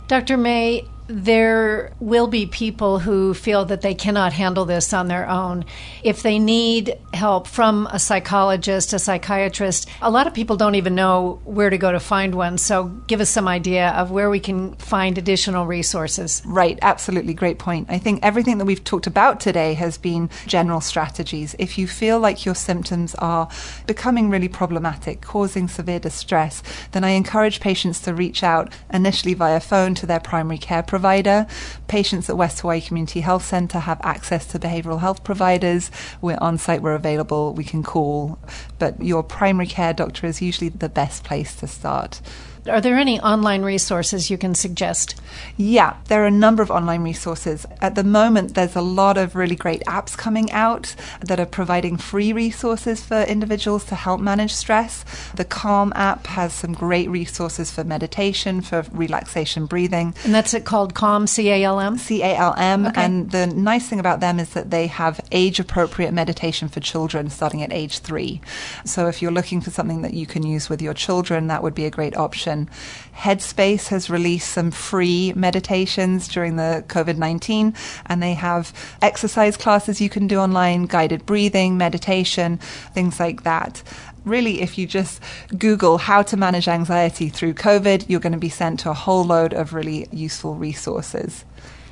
Dr. 0.08 0.36
May, 0.36 0.84
there 1.08 1.92
will 2.00 2.26
be 2.26 2.46
people 2.46 2.98
who 2.98 3.32
feel 3.32 3.64
that 3.66 3.80
they 3.80 3.94
cannot 3.94 4.32
handle 4.32 4.64
this 4.64 4.92
on 4.92 5.06
their 5.08 5.28
own. 5.28 5.64
If 6.02 6.22
they 6.22 6.38
need 6.38 6.98
help 7.14 7.46
from 7.46 7.86
a 7.92 7.98
psychologist, 7.98 8.92
a 8.92 8.98
psychiatrist, 8.98 9.88
a 10.02 10.10
lot 10.10 10.26
of 10.26 10.34
people 10.34 10.56
don't 10.56 10.74
even 10.74 10.94
know 10.94 11.40
where 11.44 11.70
to 11.70 11.78
go 11.78 11.92
to 11.92 12.00
find 12.00 12.34
one. 12.34 12.58
So 12.58 12.84
give 13.06 13.20
us 13.20 13.30
some 13.30 13.46
idea 13.46 13.90
of 13.90 14.10
where 14.10 14.30
we 14.30 14.40
can 14.40 14.74
find 14.76 15.16
additional 15.16 15.66
resources. 15.66 16.42
Right, 16.44 16.78
absolutely. 16.82 17.34
Great 17.34 17.58
point. 17.58 17.86
I 17.88 17.98
think 17.98 18.20
everything 18.22 18.58
that 18.58 18.64
we've 18.64 18.82
talked 18.82 19.06
about 19.06 19.38
today 19.40 19.74
has 19.74 19.98
been 19.98 20.28
general 20.46 20.80
strategies. 20.80 21.54
If 21.58 21.78
you 21.78 21.86
feel 21.86 22.18
like 22.18 22.44
your 22.44 22.54
symptoms 22.54 23.14
are 23.16 23.48
becoming 23.86 24.28
really 24.30 24.48
problematic, 24.48 25.20
causing 25.20 25.68
severe 25.68 26.00
distress, 26.00 26.62
then 26.92 27.04
I 27.04 27.10
encourage 27.10 27.60
patients 27.60 28.00
to 28.02 28.14
reach 28.14 28.42
out 28.42 28.72
initially 28.92 29.34
via 29.34 29.60
phone 29.60 29.94
to 29.96 30.06
their 30.06 30.20
primary 30.20 30.58
care 30.58 30.82
provider 30.82 30.95
provider. 30.96 31.46
Patients 31.88 32.30
at 32.30 32.38
West 32.38 32.60
Hawaii 32.60 32.80
Community 32.80 33.20
Health 33.20 33.44
Centre 33.44 33.80
have 33.80 34.00
access 34.02 34.46
to 34.46 34.58
behavioural 34.58 35.00
health 35.00 35.22
providers. 35.24 35.90
We're 36.22 36.38
on 36.40 36.56
site, 36.56 36.80
we're 36.80 36.94
available, 36.94 37.52
we 37.52 37.64
can 37.64 37.82
call. 37.82 38.38
But 38.78 39.02
your 39.02 39.22
primary 39.22 39.66
care 39.66 39.92
doctor 39.92 40.26
is 40.26 40.40
usually 40.40 40.70
the 40.70 40.88
best 40.88 41.22
place 41.22 41.54
to 41.56 41.66
start. 41.66 42.22
Are 42.68 42.80
there 42.80 42.96
any 42.96 43.20
online 43.20 43.62
resources 43.62 44.30
you 44.30 44.38
can 44.38 44.54
suggest? 44.54 45.20
Yeah, 45.56 45.96
there 46.08 46.22
are 46.22 46.26
a 46.26 46.30
number 46.30 46.62
of 46.62 46.70
online 46.70 47.02
resources. 47.02 47.66
At 47.80 47.94
the 47.94 48.04
moment, 48.04 48.54
there's 48.54 48.76
a 48.76 48.80
lot 48.80 49.18
of 49.18 49.36
really 49.36 49.56
great 49.56 49.82
apps 49.84 50.16
coming 50.16 50.50
out 50.52 50.94
that 51.20 51.38
are 51.38 51.46
providing 51.46 51.96
free 51.96 52.32
resources 52.32 53.04
for 53.04 53.22
individuals 53.22 53.84
to 53.86 53.94
help 53.94 54.20
manage 54.20 54.52
stress. 54.52 55.04
The 55.34 55.44
Calm 55.44 55.92
app 55.94 56.26
has 56.26 56.52
some 56.52 56.72
great 56.72 57.10
resources 57.10 57.70
for 57.70 57.84
meditation, 57.84 58.60
for 58.60 58.84
relaxation 58.92 59.66
breathing. 59.66 60.14
And 60.24 60.34
that's 60.34 60.54
it 60.54 60.64
called 60.64 60.94
Calm, 60.94 61.26
C 61.26 61.50
A 61.50 61.64
L 61.64 61.78
M? 61.78 61.98
C 61.98 62.22
A 62.22 62.34
L 62.36 62.54
M. 62.56 62.86
Okay. 62.86 63.02
And 63.02 63.30
the 63.30 63.46
nice 63.46 63.88
thing 63.88 64.00
about 64.00 64.20
them 64.20 64.40
is 64.40 64.50
that 64.50 64.70
they 64.70 64.86
have 64.86 65.20
age 65.30 65.60
appropriate 65.60 66.12
meditation 66.12 66.68
for 66.68 66.80
children 66.80 67.30
starting 67.30 67.62
at 67.62 67.72
age 67.72 67.98
three. 67.98 68.40
So 68.84 69.06
if 69.08 69.20
you're 69.20 69.30
looking 69.30 69.60
for 69.60 69.70
something 69.70 70.02
that 70.02 70.14
you 70.14 70.26
can 70.26 70.44
use 70.44 70.68
with 70.68 70.80
your 70.80 70.94
children, 70.94 71.48
that 71.48 71.62
would 71.62 71.74
be 71.74 71.84
a 71.84 71.90
great 71.90 72.16
option 72.16 72.55
meditation. 72.56 73.06
Headspace 73.16 73.88
has 73.88 74.10
released 74.10 74.50
some 74.50 74.70
free 74.70 75.32
meditations 75.34 76.28
during 76.28 76.56
the 76.56 76.84
COVID 76.88 77.16
19, 77.16 77.74
and 78.06 78.22
they 78.22 78.34
have 78.34 78.72
exercise 79.02 79.56
classes 79.56 80.00
you 80.00 80.08
can 80.08 80.26
do 80.26 80.38
online, 80.38 80.86
guided 80.86 81.26
breathing, 81.26 81.76
meditation, 81.76 82.58
things 82.94 83.18
like 83.18 83.42
that 83.42 83.82
really, 84.24 84.60
if 84.60 84.76
you 84.76 84.88
just 84.88 85.22
Google 85.56 85.98
how 85.98 86.20
to 86.20 86.36
manage 86.36 86.66
anxiety 86.66 87.28
through 87.28 87.54
COVID, 87.54 88.06
you're 88.08 88.18
going 88.18 88.32
to 88.32 88.38
be 88.38 88.48
sent 88.48 88.80
to 88.80 88.90
a 88.90 88.92
whole 88.92 89.22
load 89.22 89.54
of 89.54 89.72
really 89.72 90.08
useful 90.10 90.56
resources. 90.56 91.44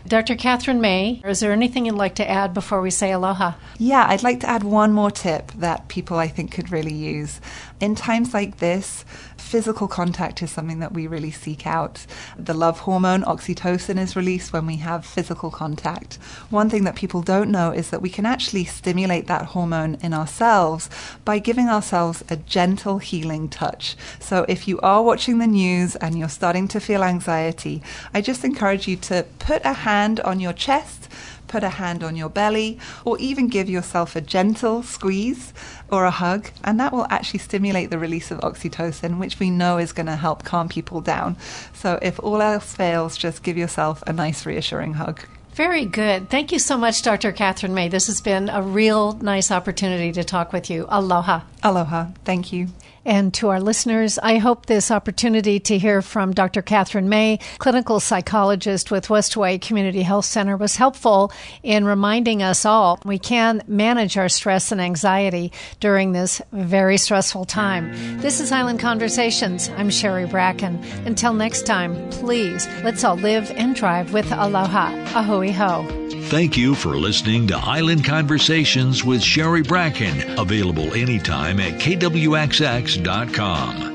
Dr. 0.07 0.35
Katherine 0.35 0.83
May, 0.83 1.23
is 1.25 1.41
there 1.41 1.53
anything 1.53 1.87
you'd 1.87 1.95
like 1.95 2.17
to 2.17 2.29
add 2.29 2.53
before 2.53 2.83
we 2.83 2.91
say 2.91 3.11
aloha? 3.13 3.55
Yeah, 3.79 4.05
I'd 4.07 4.23
like 4.23 4.41
to 4.41 4.49
add 4.51 4.63
one 4.63 4.93
more 4.93 5.11
tip 5.11 5.51
that 5.53 5.89
people 5.89 6.19
I 6.19 6.29
think 6.29 6.53
could 6.53 6.71
really 6.71 6.93
use. 6.93 7.41
In 7.85 7.95
times 7.95 8.33
like 8.33 8.61
this, 8.61 9.05
physical 9.37 9.89
contact 9.89 10.43
is 10.43 10.51
something 10.51 10.79
that 10.79 10.95
we 10.95 11.07
really 11.07 11.31
seek 11.31 11.67
out. 11.67 12.07
The 12.39 12.55
love 12.55 12.79
hormone, 12.79 13.25
oxytocin, 13.25 14.01
is 14.01 14.17
released 14.17 14.55
when 14.55 14.65
we 14.65 14.77
have 14.77 15.05
physical 15.05 15.51
contact. 15.51 16.15
One 16.49 16.71
thing 16.71 16.85
that 16.85 16.95
people 16.95 17.21
don't 17.21 17.51
know 17.51 17.73
is 17.73 17.91
that 17.91 18.01
we 18.01 18.09
can 18.09 18.25
actually 18.25 18.65
stimulate 18.65 19.27
that 19.27 19.49
hormone 19.49 19.97
in 19.97 20.15
ourselves 20.15 20.89
by 21.27 21.39
giving 21.39 21.69
ourselves 21.69 22.25
a 22.31 22.37
gentle 22.37 23.01
healing 23.01 23.51
touch. 23.51 23.97
So 24.19 24.47
if 24.49 24.67
you 24.67 24.81
are 24.81 25.03
watching 25.03 25.37
the 25.37 25.47
news 25.47 25.95
and 25.97 26.19
you're 26.19 26.31
starting 26.31 26.69
to 26.69 26.81
feel 26.81 27.05
anxiety, 27.05 27.83
I 28.15 28.23
just 28.23 28.45
encourage 28.45 28.89
you 28.89 28.97
to 28.97 29.27
put 29.39 29.61
a 29.63 29.75
hand 29.75 30.21
on 30.21 30.41
your 30.41 30.55
chest 30.55 31.11
put 31.55 31.63
a 31.63 31.69
hand 31.69 32.03
on 32.03 32.17
your 32.17 32.29
belly, 32.29 32.77
or 33.05 33.17
even 33.21 33.47
give 33.47 33.71
yourself 33.71 34.17
a 34.17 34.21
gentle 34.21 34.83
squeeze 34.83 35.53
or 35.89 36.05
a 36.05 36.11
hug, 36.11 36.51
and 36.65 36.81
that 36.81 36.93
will 36.93 37.07
actually 37.11 37.39
stimulate 37.39 37.91
the 37.91 37.99
release 37.99 38.33
of 38.33 38.41
oxytocin, 38.41 39.21
which 39.21 39.39
we 39.39 39.51
know 39.51 39.79
is 39.79 39.93
going 39.93 40.07
to 40.07 40.17
help 40.17 40.43
calm 40.43 40.69
people 40.69 41.01
down. 41.01 41.37
So 41.73 42.01
if 42.03 42.19
all 42.19 42.43
else 42.43 42.75
fails, 42.75 43.17
just 43.17 43.45
give 43.45 43.57
yourself 43.57 44.03
a 44.05 44.13
nice, 44.13 44.45
reassuring 44.45 44.95
hug. 44.95 45.21
Very 45.53 45.85
good. 45.85 46.29
Thank 46.29 46.51
you 46.51 46.59
so 46.59 46.77
much, 46.77 47.03
Dr. 47.03 47.31
Katherine 47.31 47.73
May. 47.73 47.89
This 47.89 48.09
has 48.09 48.21
been 48.21 48.49
a 48.49 48.61
real 48.61 49.13
nice 49.13 49.53
opportunity 49.53 50.11
to 50.11 50.25
talk 50.25 50.53
with 50.53 50.69
you. 50.69 50.87
Aloha. 50.89 51.43
Aloha. 51.63 52.09
Thank 52.25 52.53
you. 52.53 52.67
And 53.05 53.35
to 53.35 53.49
our 53.51 53.61
listeners, 53.61 54.19
I 54.23 54.39
hope 54.39 54.67
this 54.67 54.91
opportunity 54.91 55.61
to 55.61 55.79
hear 55.79 56.01
from 56.01 56.33
Dr. 56.33 56.63
Katherine 56.63 57.09
May, 57.09 57.39
clinical 57.59 58.01
psychologist 58.01 58.91
with 58.91 59.11
West 59.11 59.35
Hawaii 59.35 59.59
Community 59.59 60.03
Health 60.03 60.25
Center, 60.25 60.57
was 60.57 60.77
helpful 60.77 61.31
in 61.63 61.85
reminding 61.85 62.43
us 62.43 62.65
all 62.65 62.99
we 63.05 63.19
can 63.19 63.63
manage 63.67 64.17
our 64.17 64.29
stress 64.29 64.73
and 64.73 64.81
anxiety 64.81 65.53
during 65.81 66.13
this 66.13 66.41
very 66.53 66.97
stressful 66.97 67.45
time. 67.45 67.93
This 68.21 68.41
is 68.41 68.53
Island 68.53 68.81
Conversations. 68.81 69.69
I'm 69.77 69.91
Sherry 69.91 70.27
Bracken. 70.27 70.83
Until 71.05 71.35
next 71.35 71.67
time, 71.67 72.09
please 72.11 72.67
let's 72.83 73.05
all 73.05 73.17
live 73.17 73.51
and 73.51 73.75
drive 73.75 74.13
with 74.13 74.31
aloha. 74.33 74.93
A 75.15 75.23
hui 75.23 75.51
hou. 75.51 76.05
Thank 76.29 76.57
you 76.57 76.75
for 76.75 76.97
listening 76.97 77.47
to 77.49 77.57
Island 77.57 78.05
Conversations 78.05 79.05
with 79.05 79.23
Sherry 79.23 79.63
Bracken, 79.63 80.39
available 80.39 80.95
anytime 80.95 81.61
at 81.61 81.75
KWXX.com. 81.75 82.25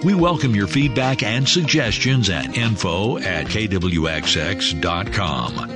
We 0.02 0.14
welcome 0.14 0.54
your 0.56 0.68
feedback 0.68 1.24
and 1.24 1.50
suggestions 1.50 2.30
at 2.30 2.56
info 2.56 3.18
at 3.18 3.48
KWXX.com. 3.48 3.96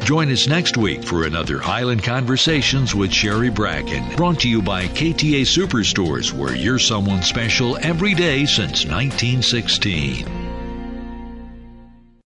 Join 0.01 0.31
us 0.31 0.47
next 0.47 0.77
week 0.77 1.03
for 1.03 1.25
another 1.25 1.63
Island 1.63 2.03
Conversations 2.03 2.93
with 2.93 3.11
Sherry 3.11 3.49
Bracken, 3.49 4.15
brought 4.15 4.39
to 4.41 4.49
you 4.49 4.61
by 4.61 4.85
KTA 4.85 5.41
Superstores, 5.41 6.31
where 6.31 6.55
you're 6.55 6.77
someone 6.79 7.23
special 7.23 7.77
every 7.81 8.13
day 8.13 8.45
since 8.45 8.85
1916. 8.85 10.42